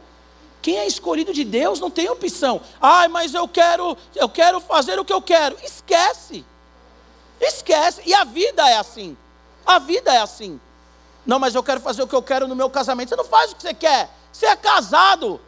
[0.60, 2.60] Quem é escolhido de Deus não tem opção.
[2.80, 5.56] Ai, mas eu quero, eu quero fazer o que eu quero.
[5.62, 6.44] Esquece.
[7.40, 8.02] Esquece.
[8.04, 9.16] E a vida é assim.
[9.64, 10.60] A vida é assim.
[11.24, 13.10] Não, mas eu quero fazer o que eu quero no meu casamento.
[13.10, 14.10] Você não faz o que você quer.
[14.32, 15.40] Você é casado.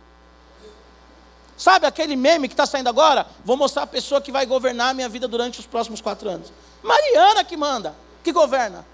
[1.57, 3.27] Sabe aquele meme que está saindo agora?
[3.45, 6.53] Vou mostrar a pessoa que vai governar a minha vida durante os próximos quatro anos.
[6.85, 8.94] Mariana que manda, que governa.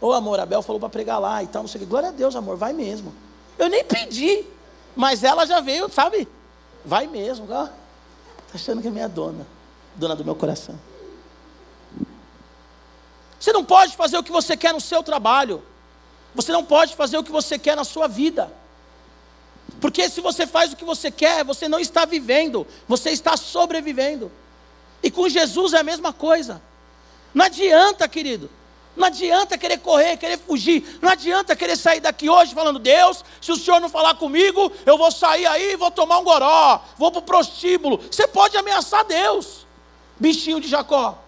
[0.00, 1.90] Ô amor, Abel falou para pregar lá e tal, não sei o que.
[1.90, 3.12] Glória a Deus, amor, vai mesmo.
[3.58, 4.44] Eu nem pedi,
[4.96, 6.26] mas ela já veio, sabe?
[6.84, 7.44] Vai mesmo.
[7.44, 7.70] Está
[8.54, 9.46] achando que é minha dona,
[9.94, 10.78] dona do meu coração.
[13.38, 15.62] Você não pode fazer o que você quer no seu trabalho.
[16.34, 18.52] Você não pode fazer o que você quer na sua vida.
[19.80, 24.30] Porque se você faz o que você quer, você não está vivendo, você está sobrevivendo.
[25.02, 26.60] E com Jesus é a mesma coisa.
[27.32, 28.50] Não adianta, querido.
[29.00, 30.98] Não adianta querer correr, querer fugir.
[31.00, 34.98] Não adianta querer sair daqui hoje falando, Deus, se o Senhor não falar comigo, eu
[34.98, 37.96] vou sair aí e vou tomar um goró, vou para o prostíbulo.
[37.96, 39.66] Você pode ameaçar Deus,
[40.18, 41.18] bichinho de Jacó.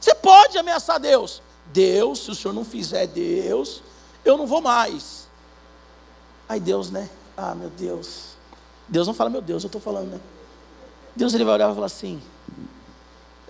[0.00, 1.42] Você pode ameaçar Deus.
[1.66, 3.82] Deus, se o Senhor não fizer Deus,
[4.24, 5.26] eu não vou mais.
[6.48, 7.10] Aí Deus, né?
[7.36, 8.36] Ah, meu Deus.
[8.86, 10.20] Deus não fala, meu Deus, eu estou falando, né?
[11.16, 12.22] Deus ele vai olhar e vai falar assim: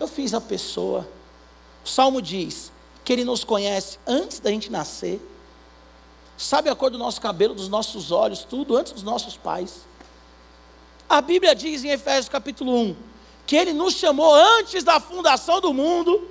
[0.01, 1.07] Eu fiz a pessoa.
[1.85, 2.73] O Salmo diz
[3.05, 5.21] que Ele nos conhece antes da gente nascer,
[6.37, 9.87] sabe a cor do nosso cabelo, dos nossos olhos, tudo antes dos nossos pais.
[11.09, 12.97] A Bíblia diz em Efésios capítulo 1
[13.47, 16.29] que Ele nos chamou antes da fundação do mundo.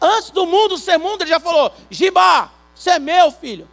[0.00, 3.68] Antes do mundo ser mundo, Ele já falou: Gibá, você é meu filho.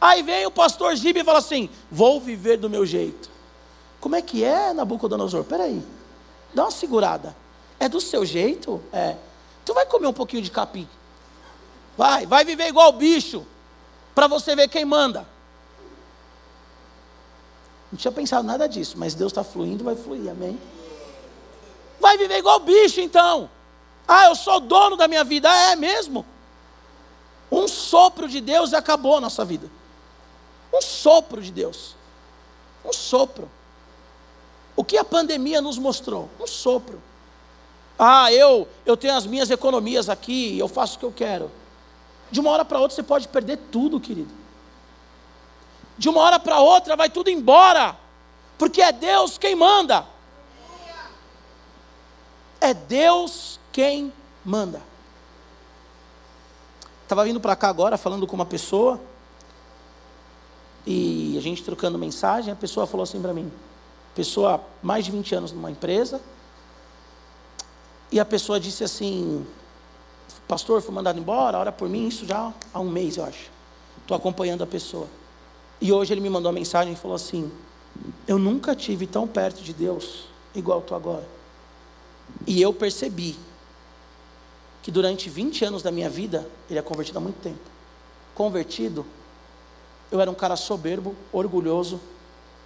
[0.00, 3.30] Aí vem o pastor Gibe e fala assim: Vou viver do meu jeito.
[4.00, 5.44] Como é que é, Nabucodonosor?
[5.44, 5.80] Peraí,
[6.52, 7.36] dá uma segurada.
[7.82, 8.80] É do seu jeito?
[8.92, 9.16] É.
[9.64, 10.88] Tu vai comer um pouquinho de capim.
[11.98, 13.44] Vai, vai viver igual bicho.
[14.14, 15.26] Para você ver quem manda.
[17.90, 20.60] Não tinha pensado nada disso, mas Deus está fluindo, vai fluir, amém?
[21.98, 23.50] Vai viver igual bicho então.
[24.06, 25.50] Ah, eu sou dono da minha vida.
[25.50, 26.24] Ah, é mesmo?
[27.50, 29.68] Um sopro de Deus e acabou a nossa vida.
[30.72, 31.96] Um sopro de Deus.
[32.84, 33.50] Um sopro.
[34.76, 36.30] O que a pandemia nos mostrou?
[36.38, 37.02] Um sopro.
[37.98, 41.50] Ah, eu, eu tenho as minhas economias aqui, eu faço o que eu quero.
[42.30, 44.32] De uma hora para outra você pode perder tudo, querido.
[45.98, 47.96] De uma hora para outra vai tudo embora,
[48.58, 50.06] porque é Deus quem manda.
[52.60, 54.12] É Deus quem
[54.44, 54.80] manda.
[57.02, 59.00] Estava vindo para cá agora falando com uma pessoa
[60.86, 63.52] e a gente trocando mensagem, a pessoa falou assim para mim,
[64.14, 66.20] pessoa mais de 20 anos numa empresa,
[68.12, 69.44] e a pessoa disse assim,
[70.46, 73.50] pastor, fui mandado embora, ora por mim, isso já há um mês, eu acho.
[74.02, 75.08] Estou acompanhando a pessoa.
[75.80, 77.50] E hoje ele me mandou uma mensagem e falou assim,
[78.26, 81.26] eu nunca tive tão perto de Deus igual estou agora.
[82.46, 83.36] E eu percebi
[84.82, 87.60] que durante 20 anos da minha vida, ele é convertido há muito tempo.
[88.34, 89.06] Convertido
[90.12, 91.98] eu era um cara soberbo, orgulhoso,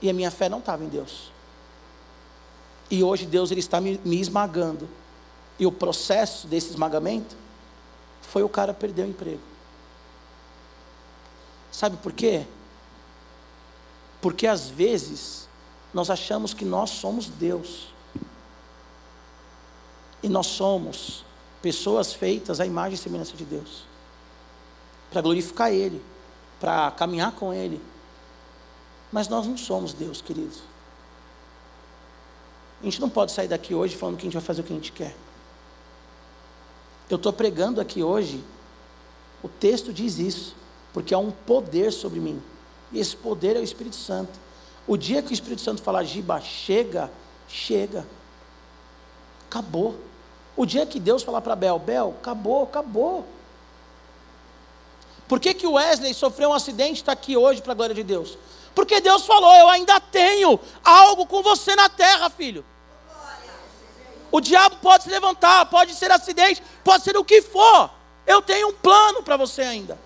[0.03, 1.31] e a minha fé não estava em Deus.
[2.91, 4.89] E hoje Deus ele está me, me esmagando.
[5.59, 7.37] E o processo desse esmagamento
[8.23, 9.41] foi o cara perder o emprego.
[11.71, 12.47] Sabe por quê?
[14.21, 15.49] Porque às vezes
[15.93, 17.89] nós achamos que nós somos Deus.
[20.23, 21.25] E nós somos
[21.63, 23.85] pessoas feitas à imagem e semelhança de Deus.
[25.11, 26.03] Para glorificar Ele
[26.61, 27.81] para caminhar com Ele.
[29.13, 30.61] Mas nós não somos Deus, queridos.
[32.81, 34.73] A gente não pode sair daqui hoje falando que a gente vai fazer o que
[34.73, 35.15] a gente quer.
[37.09, 38.43] Eu estou pregando aqui hoje,
[39.43, 40.57] o texto diz isso,
[40.93, 42.43] porque há um poder sobre mim.
[42.93, 44.39] E esse poder é o Espírito Santo.
[44.87, 47.11] O dia que o Espírito Santo falar, Giba, chega,
[47.49, 48.07] chega.
[49.49, 49.97] Acabou.
[50.57, 53.27] O dia que Deus falar para Bel, Bel, acabou, acabou.
[55.29, 58.03] Por que, que Wesley sofreu um acidente e está aqui hoje para a glória de
[58.03, 58.39] Deus?
[58.75, 62.65] Porque Deus falou: Eu ainda tenho algo com você na terra, filho.
[64.37, 67.89] O diabo pode se levantar, pode ser acidente, pode ser o que for.
[68.27, 69.99] Eu tenho um plano para você ainda.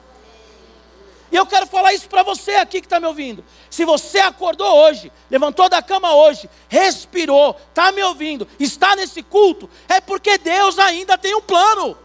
[1.33, 3.45] E eu quero falar isso para você aqui que está me ouvindo.
[3.69, 9.69] Se você acordou hoje, levantou da cama hoje, respirou, está me ouvindo, está nesse culto,
[9.88, 11.99] é porque Deus ainda tem um plano.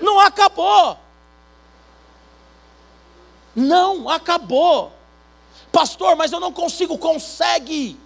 [0.00, 0.96] Não acabou.
[3.52, 4.92] Não acabou.
[5.72, 7.98] Pastor, mas eu não consigo, consegue.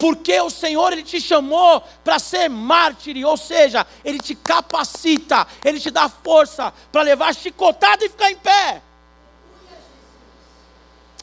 [0.00, 5.78] Porque o Senhor ele te chamou para ser mártir, ou seja, ele te capacita, ele
[5.78, 8.82] te dá força para levar chicotada e ficar em pé.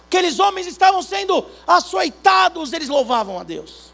[0.06, 3.92] Aqueles homens estavam sendo açoitados, eles louvavam a Deus.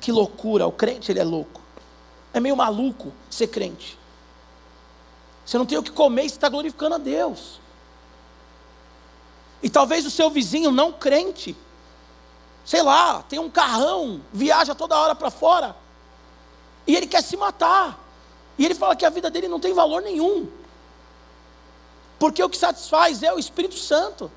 [0.00, 1.60] Que loucura, o crente ele é louco.
[2.32, 3.98] É meio maluco ser crente.
[5.44, 7.60] Você não tem o que comer e está glorificando a Deus.
[9.60, 11.56] E talvez o seu vizinho não crente,
[12.66, 15.76] sei lá, tem um carrão, viaja toda hora para fora,
[16.84, 17.98] e ele quer se matar.
[18.58, 20.48] E ele fala que a vida dele não tem valor nenhum.
[22.18, 24.30] Porque o que satisfaz é o Espírito Santo.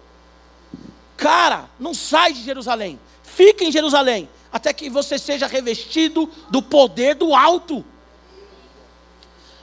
[1.18, 3.00] Cara, não sai de Jerusalém.
[3.24, 4.30] Fica em Jerusalém.
[4.52, 7.84] Até que você seja revestido do poder do alto.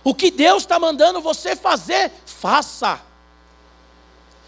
[0.03, 3.01] O que Deus está mandando você fazer, faça.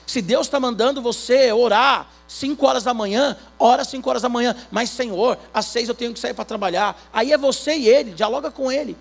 [0.09, 4.57] Se Deus está mandando você orar 5 horas da manhã, ora 5 horas da manhã.
[4.71, 6.99] Mas, Senhor, às 6 eu tenho que sair para trabalhar.
[7.13, 8.97] Aí é você e ele, dialoga com ele.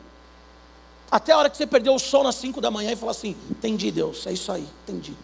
[1.10, 3.38] Até a hora que você perdeu o sono às 5 da manhã e fala assim:
[3.50, 5.16] Entendi, Deus, é isso aí, entendi.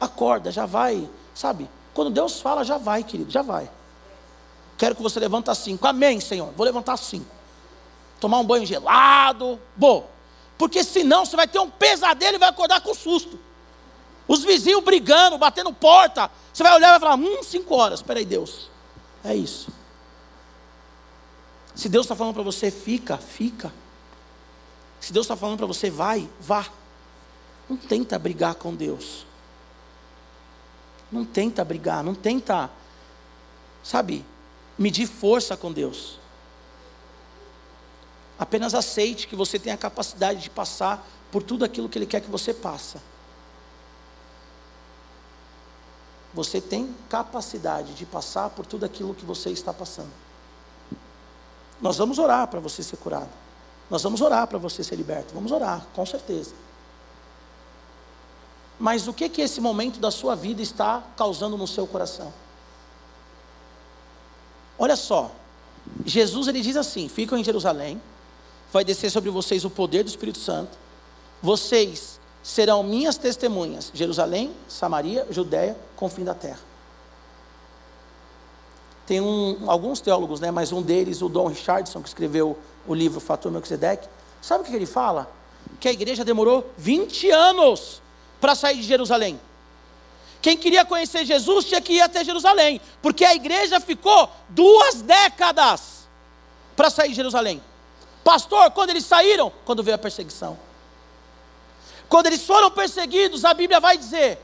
[0.00, 1.68] Acorda, já vai, sabe?
[1.92, 3.70] Quando Deus fala, já vai, querido, já vai.
[4.78, 5.86] Quero que você levante às cinco.
[5.86, 6.50] Amém, Senhor.
[6.56, 7.26] Vou levantar às cinco.
[8.18, 9.60] Tomar um banho gelado.
[9.76, 10.08] Bom.
[10.56, 13.38] Porque senão você vai ter um pesadelo e vai acordar com susto.
[14.26, 16.30] Os vizinhos brigando, batendo porta.
[16.52, 18.00] Você vai olhar e vai falar: hum, cinco horas.
[18.00, 18.70] Espera aí, Deus.
[19.22, 19.70] É isso.
[21.74, 23.72] Se Deus está falando para você, fica, fica.
[25.00, 26.66] Se Deus está falando para você, vai, vá.
[27.68, 29.26] Não tenta brigar com Deus.
[31.10, 32.70] Não tenta brigar, não tenta,
[33.82, 34.24] sabe,
[34.78, 36.18] medir força com Deus.
[38.38, 42.20] Apenas aceite que você tem a capacidade de passar por tudo aquilo que Ele quer
[42.20, 42.98] que você passe.
[46.34, 50.10] Você tem capacidade de passar por tudo aquilo que você está passando.
[51.80, 53.30] Nós vamos orar para você ser curado.
[53.88, 55.32] Nós vamos orar para você ser liberto.
[55.32, 56.52] Vamos orar, com certeza.
[58.78, 62.32] Mas o que que esse momento da sua vida está causando no seu coração?
[64.76, 65.30] Olha só,
[66.04, 68.00] Jesus ele diz assim: ficam em Jerusalém,
[68.72, 70.76] vai descer sobre vocês o poder do Espírito Santo,
[71.40, 72.13] vocês
[72.44, 76.60] serão minhas testemunhas, Jerusalém, Samaria, Judéia, com o fim da terra.
[79.06, 83.18] Tem um, alguns teólogos, né, mas um deles, o Don Richardson, que escreveu o livro
[83.18, 84.06] Fator Melquisedeque,
[84.42, 85.30] sabe o que ele fala?
[85.80, 88.02] Que a igreja demorou 20 anos
[88.42, 89.40] para sair de Jerusalém.
[90.42, 96.06] Quem queria conhecer Jesus tinha que ir até Jerusalém, porque a igreja ficou duas décadas
[96.76, 97.62] para sair de Jerusalém.
[98.22, 99.50] Pastor, quando eles saíram?
[99.64, 100.58] Quando veio a perseguição.
[102.08, 104.38] Quando eles foram perseguidos, a Bíblia vai dizer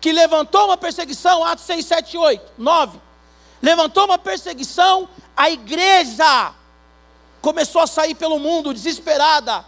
[0.00, 3.00] que levantou uma perseguição, Atos 6, 7, 8, 9.
[3.62, 6.52] Levantou uma perseguição, a igreja
[7.40, 9.64] começou a sair pelo mundo desesperada,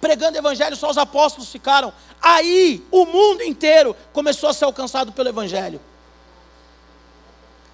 [0.00, 1.92] pregando evangelho, só os apóstolos ficaram.
[2.20, 5.80] Aí o mundo inteiro começou a ser alcançado pelo evangelho.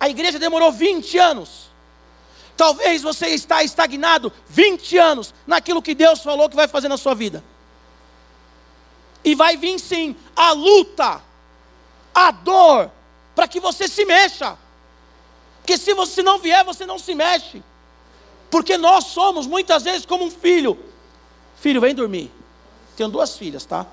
[0.00, 1.70] A igreja demorou 20 anos.
[2.56, 7.14] Talvez você está estagnado 20 anos naquilo que Deus falou que vai fazer na sua
[7.14, 7.42] vida.
[9.24, 11.22] E vai vir sim a luta,
[12.14, 12.90] a dor,
[13.34, 14.58] para que você se mexa.
[15.60, 17.62] Porque se você não vier, você não se mexe.
[18.50, 20.78] Porque nós somos muitas vezes como um filho
[21.64, 22.30] Filho, vem dormir.
[22.94, 23.86] Tenho duas filhas, tá?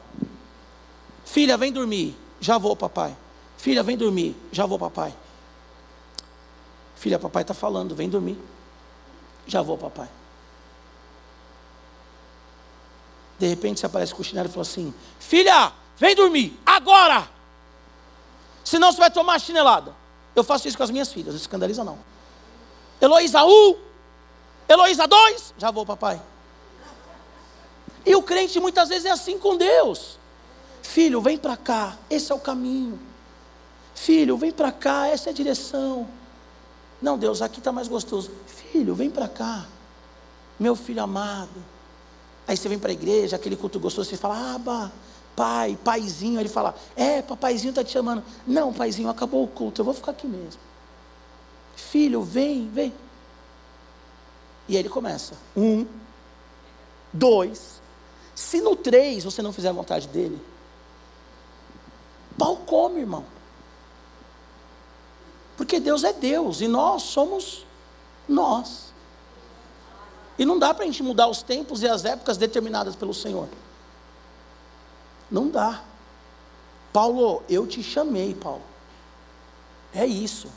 [1.26, 2.16] Filha, vem dormir.
[2.42, 3.16] Já vou, papai.
[3.58, 4.36] Filha, vem dormir.
[4.52, 5.14] Já vou, papai.
[6.98, 8.38] Filha, papai está falando, vem dormir.
[9.48, 10.10] Já vou, papai.
[13.42, 17.28] De repente você aparece com o chinelo e fala assim: Filha, vem dormir, agora!
[18.64, 19.96] Senão você vai tomar chinelada.
[20.36, 21.98] Eu faço isso com as minhas filhas, não escandaliza não.
[23.02, 23.76] Heloísa 1,
[24.70, 26.22] Heloísa 2, já vou, papai.
[28.06, 30.20] E o crente muitas vezes é assim com Deus.
[30.84, 33.00] Filho, vem para cá, esse é o caminho.
[33.96, 36.08] Filho, vem para cá, essa é a direção.
[37.02, 38.30] Não, Deus, aqui está mais gostoso.
[38.46, 39.66] Filho, vem para cá,
[40.60, 41.72] meu filho amado.
[42.48, 44.92] Aí você vem para a igreja, aquele culto gostoso, você fala, aba,
[45.36, 46.38] pai, paizinho.
[46.38, 48.24] Aí ele fala, é, papaizinho está te chamando.
[48.46, 50.60] Não, paizinho, acabou o culto, eu vou ficar aqui mesmo.
[51.76, 52.94] Filho, vem, vem.
[54.68, 55.36] E aí ele começa.
[55.56, 55.86] Um,
[57.12, 57.82] dois,
[58.36, 60.42] se no 3 você não fizer a vontade dele,
[62.38, 63.26] pau come, irmão.
[65.58, 67.66] Porque Deus é Deus e nós somos
[68.28, 68.91] nós.
[70.42, 73.48] E não dá para a gente mudar os tempos e as épocas determinadas pelo Senhor.
[75.30, 75.84] Não dá.
[76.92, 78.64] Paulo, eu te chamei, Paulo.
[79.94, 80.48] É isso.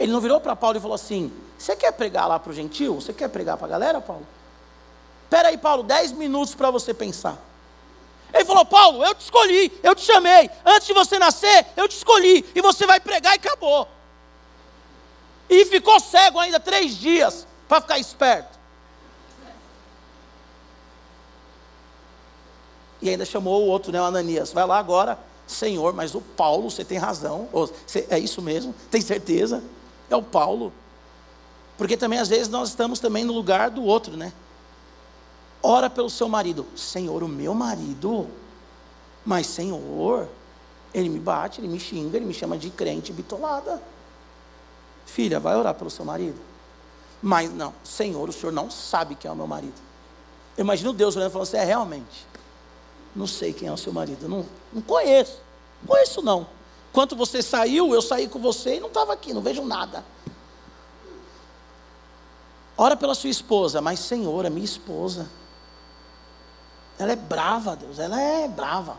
[0.00, 2.96] Ele não virou para Paulo e falou assim: Você quer pregar lá para o gentil?
[2.96, 4.26] Você quer pregar para a galera, Paulo?
[5.22, 7.38] Espera aí, Paulo, dez minutos para você pensar.
[8.32, 10.50] Ele falou: Paulo, eu te escolhi, eu te chamei.
[10.66, 12.44] Antes de você nascer, eu te escolhi.
[12.52, 13.86] E você vai pregar e acabou.
[15.48, 18.63] E ficou cego ainda três dias para ficar esperto.
[23.04, 24.50] E ainda chamou o outro, né, o Ananias.
[24.50, 27.46] Vai lá agora, Senhor, mas o Paulo, você tem razão.
[28.08, 28.74] é isso mesmo?
[28.90, 29.62] Tem certeza?
[30.08, 30.72] É o Paulo.
[31.76, 34.32] Porque também às vezes nós estamos também no lugar do outro, né?
[35.62, 36.66] Ora pelo seu marido.
[36.74, 38.26] Senhor, o meu marido.
[39.22, 40.26] Mas, Senhor,
[40.94, 43.82] ele me bate, ele me xinga, ele me chama de crente bitolada.
[45.04, 46.40] Filha, vai orar pelo seu marido.
[47.20, 49.74] Mas não, Senhor, o senhor não sabe quem é o meu marido.
[50.56, 52.34] Eu imagino Deus olhando e falando assim: é realmente.
[53.14, 54.28] Não sei quem é o seu marido.
[54.28, 55.38] Não, não conheço.
[55.82, 56.46] Não conheço não.
[56.92, 60.04] Quando você saiu, eu saí com você e não estava aqui, não vejo nada.
[62.76, 65.28] Ora pela sua esposa, mas Senhor, é minha esposa.
[66.98, 68.96] Ela é brava, Deus, ela é brava.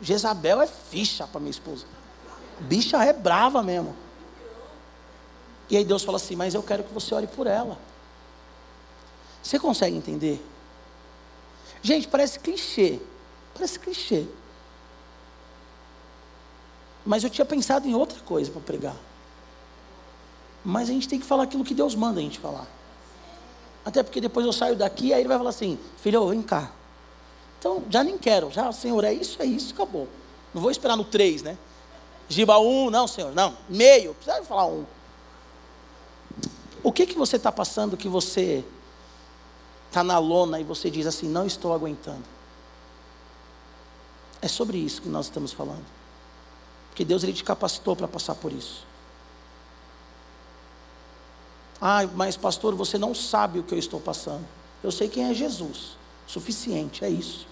[0.00, 1.86] Jezabel é ficha para minha esposa.
[2.60, 3.96] Bicha é brava mesmo.
[5.68, 7.78] E aí Deus fala assim: Mas eu quero que você ore por ela.
[9.42, 10.44] Você consegue entender?
[11.82, 13.00] Gente, parece clichê.
[13.54, 14.26] Parece clichê.
[17.06, 18.96] Mas eu tinha pensado em outra coisa para pregar.
[20.64, 22.66] Mas a gente tem que falar aquilo que Deus manda a gente falar.
[23.84, 26.72] Até porque depois eu saio daqui, aí ele vai falar assim: Filho, vem cá.
[27.58, 28.50] Então, já nem quero.
[28.50, 30.08] Já, Senhor, é isso, é isso, acabou.
[30.52, 31.58] Não vou esperar no 3, né?
[32.28, 33.56] Giba 1, um, não, Senhor, não.
[33.68, 34.86] Meio, precisa falar um.
[36.82, 38.64] O que que você está passando que você
[39.88, 42.33] está na lona e você diz assim: Não estou aguentando?
[44.44, 45.86] É sobre isso que nós estamos falando.
[46.90, 48.84] Porque Deus ele te capacitou para passar por isso.
[51.80, 54.46] Ah, mas pastor, você não sabe o que eu estou passando.
[54.82, 55.96] Eu sei quem é Jesus.
[56.26, 57.46] Suficiente, é isso.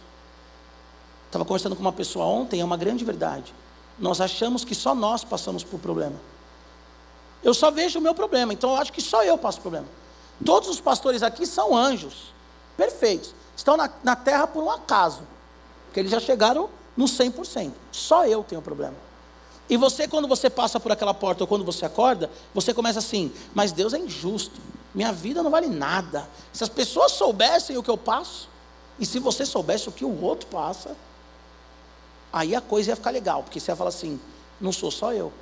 [1.28, 3.54] Estava conversando com uma pessoa ontem, é uma grande verdade.
[3.98, 6.20] Nós achamos que só nós passamos por problema.
[7.42, 9.86] Eu só vejo o meu problema, então eu acho que só eu passo problema.
[10.44, 12.34] Todos os pastores aqui são anjos,
[12.76, 13.34] perfeitos.
[13.56, 15.22] Estão na, na terra por um acaso,
[15.86, 17.72] porque eles já chegaram no 100%.
[17.90, 18.96] Só eu tenho problema.
[19.68, 23.32] E você, quando você passa por aquela porta ou quando você acorda, você começa assim:
[23.54, 24.60] mas Deus é injusto,
[24.94, 26.28] minha vida não vale nada.
[26.52, 28.48] Se as pessoas soubessem o que eu passo,
[28.98, 30.96] e se você soubesse o que o outro passa,
[32.32, 34.20] aí a coisa ia ficar legal, porque você ia falar assim:
[34.60, 35.32] não sou só eu.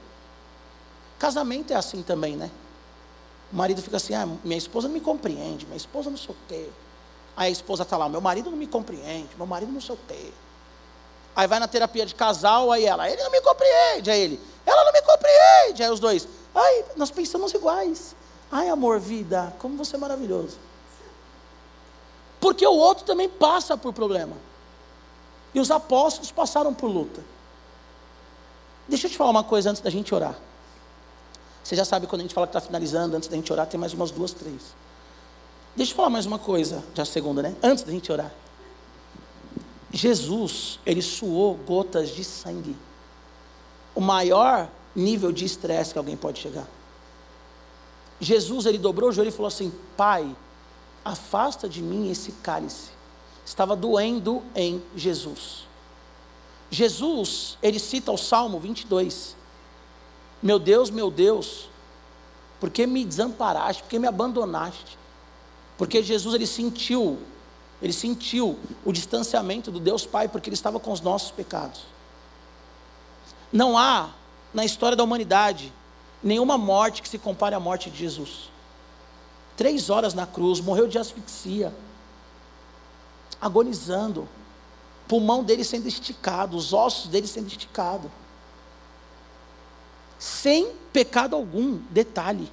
[1.19, 2.51] Casamento é assim também, né?
[3.53, 6.37] O marido fica assim: ah, minha esposa não me compreende, minha esposa não sei o
[6.49, 6.69] quê.
[7.37, 9.99] Aí a esposa está lá: meu marido não me compreende, meu marido não sei o
[10.07, 10.33] quê.
[11.35, 14.85] Aí vai na terapia de casal, aí ela, ele não me compreende, aí ele, ela
[14.85, 18.15] não me compreende, aí os dois, ai, nós pensamos iguais.
[18.51, 20.59] Ai, amor, vida, como você é maravilhoso.
[22.41, 24.37] Porque o outro também passa por problema.
[25.55, 27.23] E os apóstolos passaram por luta.
[28.89, 30.37] Deixa eu te falar uma coisa antes da gente orar.
[31.63, 33.79] Você já sabe quando a gente fala que está finalizando, antes da gente orar, tem
[33.79, 34.75] mais umas duas, três.
[35.77, 37.55] Deixa eu falar mais uma coisa, já segunda, né?
[37.63, 38.33] Antes da gente orar.
[39.93, 42.77] Jesus, ele suou gotas de sangue.
[43.95, 46.69] O maior nível de estresse que alguém pode chegar.
[48.21, 50.35] Jesus, ele dobrou o joelho e falou assim: Pai,
[51.05, 52.91] afasta de mim esse cálice.
[53.45, 55.67] Estava doendo em Jesus.
[56.71, 59.35] Jesus, ele cita o Salmo 22.
[60.43, 61.69] Meu Deus, meu Deus,
[62.61, 63.83] por que me desamparaste?
[63.83, 64.99] Por que me abandonaste?
[65.77, 67.19] Porque Jesus, ele sentiu
[67.83, 71.83] ele sentiu o distanciamento do Deus Pai porque ele estava com os nossos pecados.
[73.53, 74.11] Não há
[74.53, 75.73] na história da humanidade
[76.23, 78.51] nenhuma morte que se compare à morte de Jesus.
[79.57, 81.75] Três horas na cruz, morreu de asfixia,
[83.41, 84.29] agonizando,
[85.09, 88.11] pulmão dele sendo esticado, os ossos dele sendo esticados,
[90.19, 92.51] sem pecado algum, detalhe,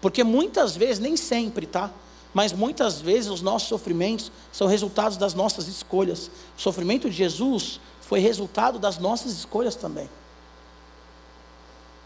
[0.00, 1.90] porque muitas vezes, nem sempre, tá?
[2.32, 6.30] Mas muitas vezes os nossos sofrimentos são resultados das nossas escolhas.
[6.56, 10.08] O sofrimento de Jesus foi resultado das nossas escolhas também.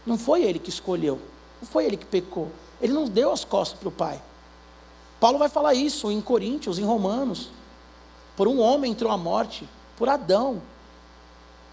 [0.05, 1.19] Não foi ele que escolheu,
[1.61, 2.51] não foi ele que pecou.
[2.81, 4.21] Ele não deu as costas para o Pai.
[5.19, 7.49] Paulo vai falar isso em Coríntios, em Romanos.
[8.35, 10.61] Por um homem entrou a morte, por Adão.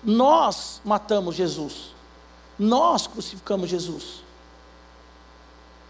[0.02, 1.94] Nós matamos Jesus.
[2.58, 4.22] Nós crucificamos Jesus.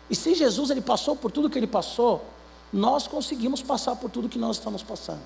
[0.09, 2.25] E se Jesus ele passou por tudo que ele passou,
[2.73, 5.23] nós conseguimos passar por tudo que nós estamos passando.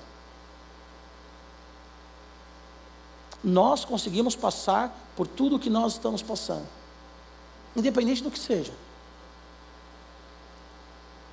[3.43, 6.67] Nós conseguimos passar por tudo que nós estamos passando,
[7.75, 8.73] independente do que seja.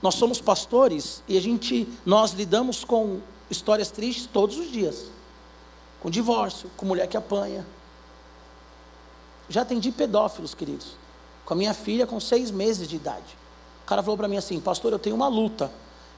[0.01, 5.07] Nós somos pastores e a gente, nós lidamos com histórias tristes todos os dias,
[6.01, 7.67] com divórcio, com mulher que apanha.
[9.49, 10.97] Já atendi pedófilos, queridos,
[11.45, 13.37] com a minha filha com seis meses de idade.
[13.83, 15.71] O cara falou para mim assim, pastor, eu tenho uma luta.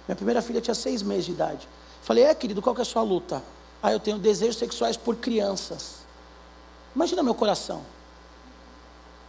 [0.07, 1.69] Minha primeira filha tinha seis meses de idade.
[2.03, 3.43] Falei, é querido, qual que é a sua luta?
[3.83, 5.97] Ah, eu tenho desejos sexuais por crianças.
[6.95, 7.83] Imagina meu coração.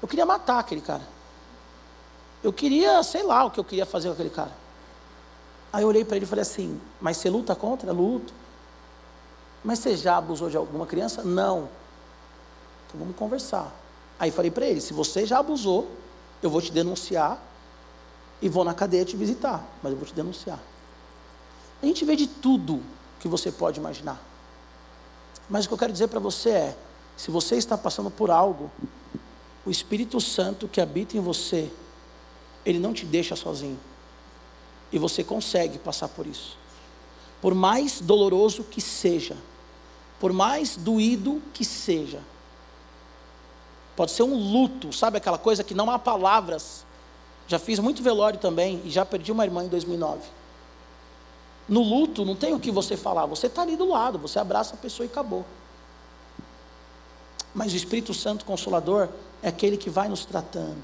[0.01, 1.01] Eu queria matar aquele cara.
[2.43, 4.51] Eu queria, sei lá o que eu queria fazer com aquele cara.
[5.73, 7.91] Aí eu olhei para ele e falei assim: Mas você luta contra?
[7.91, 8.33] Luto.
[9.63, 11.23] Mas você já abusou de alguma criança?
[11.23, 11.67] Não.
[12.87, 13.73] Então vamos conversar.
[14.19, 15.89] Aí falei para ele: Se você já abusou,
[16.41, 17.41] eu vou te denunciar
[18.41, 20.59] e vou na cadeia te visitar, mas eu vou te denunciar.
[21.81, 22.81] A gente vê de tudo
[23.19, 24.21] que você pode imaginar.
[25.49, 26.77] Mas o que eu quero dizer para você é:
[27.15, 28.71] se você está passando por algo,
[29.65, 31.71] o Espírito Santo que habita em você,
[32.65, 33.79] ele não te deixa sozinho.
[34.91, 36.57] E você consegue passar por isso.
[37.41, 39.37] Por mais doloroso que seja,
[40.19, 42.21] por mais doído que seja,
[43.95, 46.85] pode ser um luto, sabe aquela coisa que não há palavras.
[47.47, 50.21] Já fiz muito velório também e já perdi uma irmã em 2009.
[51.67, 54.73] No luto não tem o que você falar, você está ali do lado, você abraça
[54.73, 55.45] a pessoa e acabou.
[57.53, 59.09] Mas o Espírito Santo Consolador
[59.41, 60.83] é aquele que vai nos tratando.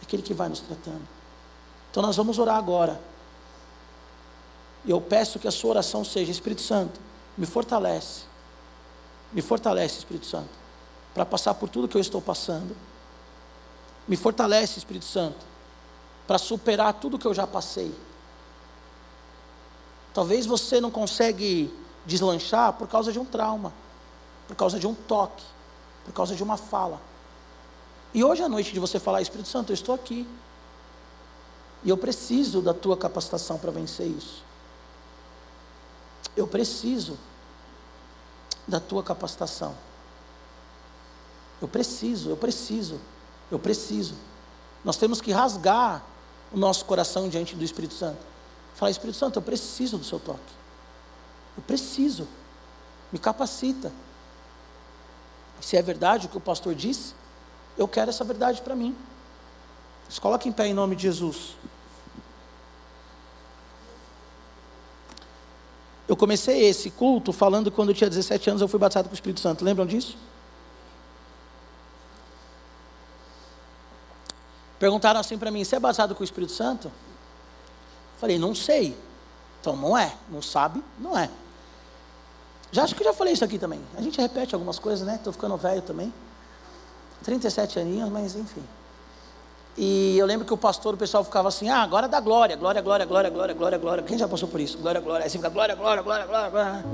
[0.00, 1.02] É aquele que vai nos tratando.
[1.90, 3.00] Então nós vamos orar agora.
[4.84, 7.00] E eu peço que a sua oração seja: Espírito Santo,
[7.36, 8.22] me fortalece.
[9.32, 10.48] Me fortalece, Espírito Santo,
[11.12, 12.76] para passar por tudo que eu estou passando.
[14.06, 15.44] Me fortalece, Espírito Santo,
[16.28, 17.92] para superar tudo que eu já passei.
[20.14, 21.74] Talvez você não consegue
[22.06, 23.72] deslanchar por causa de um trauma,
[24.46, 25.44] por causa de um toque
[26.08, 26.98] por causa de uma fala.
[28.14, 30.26] E hoje à noite de você falar, Espírito Santo, eu estou aqui.
[31.84, 34.42] E eu preciso da tua capacitação para vencer isso.
[36.34, 37.18] Eu preciso
[38.66, 39.74] da tua capacitação.
[41.60, 42.98] Eu preciso, eu preciso,
[43.50, 44.14] eu preciso.
[44.82, 46.02] Nós temos que rasgar
[46.52, 48.18] o nosso coração diante do Espírito Santo.
[48.74, 50.40] Falar, Espírito Santo, eu preciso do seu toque.
[51.56, 52.28] Eu preciso.
[53.12, 53.92] Me capacita.
[55.60, 57.14] Se é verdade o que o pastor disse,
[57.76, 58.96] eu quero essa verdade para mim.
[60.08, 61.56] Se coloque em pé em nome de Jesus.
[66.06, 69.12] Eu comecei esse culto falando que quando eu tinha 17 anos eu fui batizado com
[69.12, 69.62] o Espírito Santo.
[69.62, 70.16] Lembram disso?
[74.78, 76.90] Perguntaram assim para mim: Você é batizado com o Espírito Santo?
[78.18, 78.96] Falei: Não sei.
[79.60, 80.14] Então não é.
[80.30, 80.82] Não sabe?
[80.98, 81.30] Não é.
[82.70, 83.80] Já acho que eu já falei isso aqui também.
[83.96, 85.16] A gente repete algumas coisas, né?
[85.16, 86.12] Estou ficando velho também.
[87.24, 88.62] 37 aninhos, mas enfim.
[89.76, 92.82] E eu lembro que o pastor, o pessoal ficava assim: ah, agora dá glória, glória,
[92.82, 94.04] glória, glória, glória, glória, glória.
[94.04, 94.76] Quem já passou por isso?
[94.78, 95.24] Glória, glória.
[95.24, 96.84] Aí você fica glória, glória, glória, glória, glória.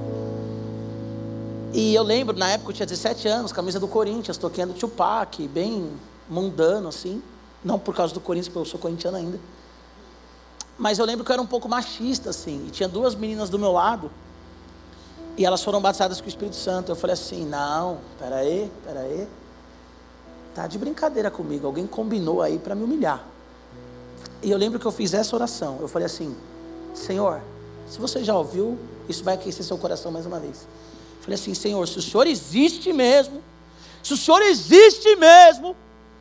[1.73, 5.91] E eu lembro, na época eu tinha 17 anos, camisa do Corinthians, toquendo Tupac, bem
[6.29, 7.23] mundano assim.
[7.65, 9.41] Não por causa do Corinthians, porque eu sou corintiano ainda.
[10.79, 12.67] Mas eu lembro que eu era um pouco machista, assim.
[12.67, 14.11] E tinha duas meninas do meu lado.
[15.37, 16.93] E elas foram batizadas com o Espírito Santo.
[16.93, 19.27] Eu falei assim: não, peraí, peraí.
[20.55, 21.67] Tá de brincadeira comigo.
[21.67, 23.25] Alguém combinou aí para me humilhar.
[24.43, 25.79] E eu lembro que eu fiz essa oração.
[25.81, 26.37] Eu falei assim:
[26.93, 27.41] Senhor,
[27.89, 30.67] se você já ouviu, isso vai aquecer seu coração mais uma vez.
[31.19, 33.43] Eu falei assim: Senhor, se o Senhor existe mesmo,
[34.03, 35.75] se o Senhor existe mesmo,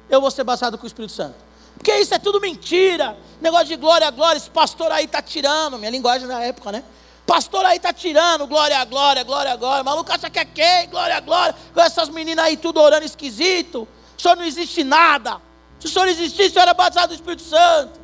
[0.09, 1.35] eu vou ser batizado com o Espírito Santo.
[1.77, 3.17] Porque isso é tudo mentira.
[3.41, 5.77] Negócio de glória a glória, esse pastor aí está tirando.
[5.77, 6.83] Minha linguagem da época, né?
[7.25, 9.83] Pastor aí tá tirando, glória a glória, glória a glória.
[9.83, 10.89] Maluco acha que é quem?
[10.89, 11.55] Glória a glória.
[11.73, 13.87] Com essas meninas aí tudo orando esquisito.
[14.17, 15.41] O senhor não existe nada.
[15.79, 17.99] Se o senhor existisse, o senhor era batizado do Espírito Santo.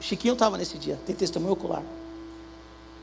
[0.00, 1.82] Chiquinho estava nesse dia, tem testemunho ocular.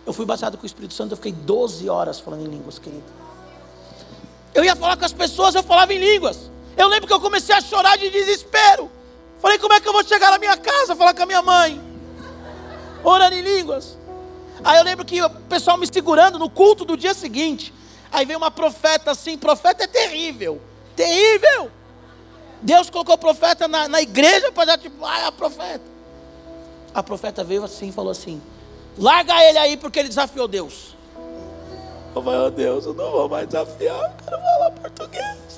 [0.05, 3.03] Eu fui batizado com o Espírito Santo, eu fiquei 12 horas falando em línguas, querido.
[4.53, 6.51] Eu ia falar com as pessoas, eu falava em línguas.
[6.77, 8.91] Eu lembro que eu comecei a chorar de desespero.
[9.39, 11.81] Falei, como é que eu vou chegar na minha casa, falar com a minha mãe?
[13.03, 13.97] Orando em línguas.
[14.63, 17.73] Aí eu lembro que o pessoal me segurando no culto do dia seguinte.
[18.11, 20.61] Aí veio uma profeta assim, profeta é terrível,
[20.95, 21.71] terrível.
[22.61, 25.83] Deus colocou profeta na, na igreja para dar tipo, ah, é a profeta.
[26.93, 28.41] A profeta veio assim e falou assim:
[28.97, 30.95] larga ele aí porque ele desafiou Deus.
[32.15, 35.52] Eu falei, oh Deus, eu não vou mais desafiar, eu quero falar português.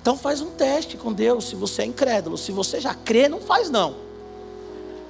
[0.00, 2.38] Então faz um teste com Deus, se você é incrédulo.
[2.38, 3.94] Se você já crê, não faz não.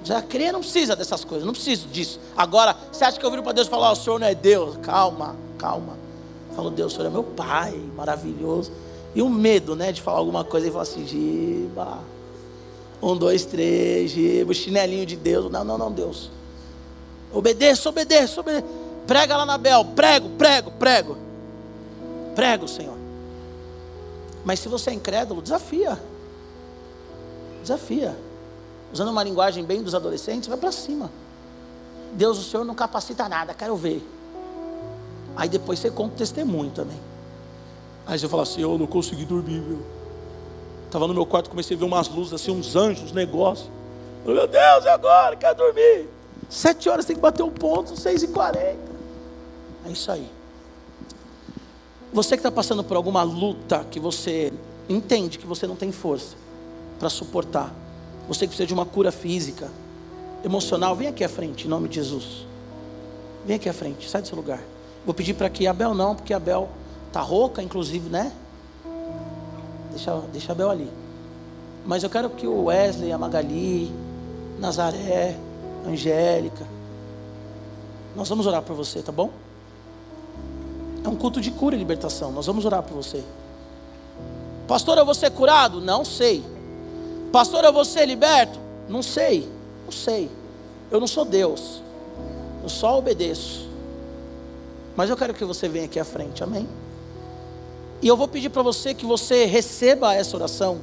[0.02, 2.18] Já crê, não precisa dessas coisas, não precisa disso.
[2.36, 4.34] Agora, você acha que eu viro para Deus e falar, oh, o Senhor não é
[4.34, 4.76] Deus?
[4.78, 5.98] Calma, calma.
[6.56, 8.72] Falo, Deus, o Senhor é meu Pai, maravilhoso.
[9.14, 11.98] E o medo, né, de falar alguma coisa e falar assim, Giba.
[13.02, 15.50] Um, dois, três, Giba, chinelinho de Deus.
[15.50, 16.30] Não, não, não, Deus.
[17.32, 18.66] Obedeça, obedeça, obedeça.
[19.06, 21.16] Prega lá na Bel, prego, prego, prego.
[22.34, 22.99] Prego, Senhor.
[24.44, 25.98] Mas se você é incrédulo, desafia.
[27.62, 28.16] Desafia.
[28.92, 31.10] Usando uma linguagem bem dos adolescentes, vai para cima.
[32.12, 34.04] Deus, o Senhor não capacita nada, quero ver.
[35.36, 36.98] Aí depois você conta o testemunho também.
[38.06, 39.80] Aí você fala assim: Eu não consegui dormir, meu.
[40.86, 43.70] Estava no meu quarto, comecei a ver umas luzes assim, uns anjos, negócios.
[44.24, 45.36] Falei, meu Deus, e agora?
[45.36, 46.08] Quero dormir.
[46.48, 48.90] Sete horas tem que bater o ponto, seis e quarenta.
[49.86, 50.28] É isso aí.
[52.12, 54.52] Você que está passando por alguma luta que você
[54.88, 56.34] entende que você não tem força
[56.98, 57.72] para suportar.
[58.26, 59.70] Você que precisa de uma cura física,
[60.44, 62.46] emocional, vem aqui à frente, em nome de Jesus.
[63.46, 64.60] Vem aqui à frente, sai do seu lugar.
[65.04, 66.68] Vou pedir para que Abel não, porque Abel
[67.06, 68.32] está rouca, inclusive, né?
[69.90, 70.90] Deixa, deixa Abel ali.
[71.86, 73.90] Mas eu quero que o Wesley, a Magali,
[74.58, 75.36] Nazaré,
[75.86, 76.66] Angélica,
[78.14, 79.30] nós vamos orar por você, tá bom?
[81.04, 82.30] É um culto de cura e libertação.
[82.32, 83.22] Nós vamos orar por você.
[84.66, 85.80] Pastor, eu vou ser curado?
[85.80, 86.44] Não sei.
[87.32, 88.58] Pastor, eu vou ser liberto?
[88.88, 89.48] Não sei.
[89.84, 90.30] Não sei.
[90.90, 91.82] Eu não sou Deus.
[92.62, 93.68] Eu só obedeço.
[94.96, 96.42] Mas eu quero que você venha aqui à frente.
[96.42, 96.68] Amém.
[98.02, 100.80] E eu vou pedir para você que você receba essa oração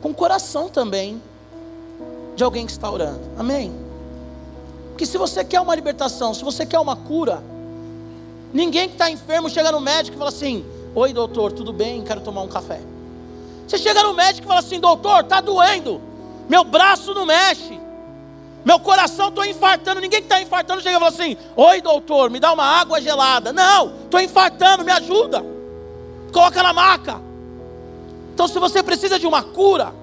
[0.00, 1.20] com coração também
[2.34, 3.20] de alguém que está orando.
[3.38, 3.72] Amém.
[4.90, 7.42] Porque se você quer uma libertação, se você quer uma cura,
[8.52, 12.02] Ninguém que está enfermo chega no médico e fala assim: Oi, doutor, tudo bem?
[12.02, 12.80] Quero tomar um café.
[13.66, 16.00] Você chega no médico e fala assim: Doutor, está doendo,
[16.48, 17.78] meu braço não mexe,
[18.64, 20.00] meu coração estou infartando.
[20.00, 23.52] Ninguém que está infartando chega e fala assim: Oi, doutor, me dá uma água gelada.
[23.52, 25.44] Não, estou infartando, me ajuda.
[26.32, 27.20] Coloca na maca.
[28.34, 29.94] Então, se você precisa de uma cura,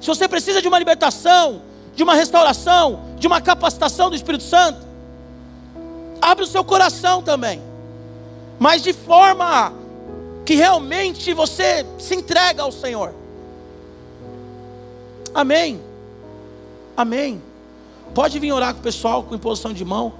[0.00, 1.62] se você precisa de uma libertação,
[1.94, 4.85] de uma restauração, de uma capacitação do Espírito Santo,
[6.20, 7.62] Abre o seu coração também.
[8.58, 9.72] Mas de forma
[10.44, 13.12] que realmente você se entrega ao Senhor.
[15.34, 15.80] Amém.
[16.96, 17.42] Amém.
[18.14, 20.14] Pode vir orar com o pessoal com imposição de mão.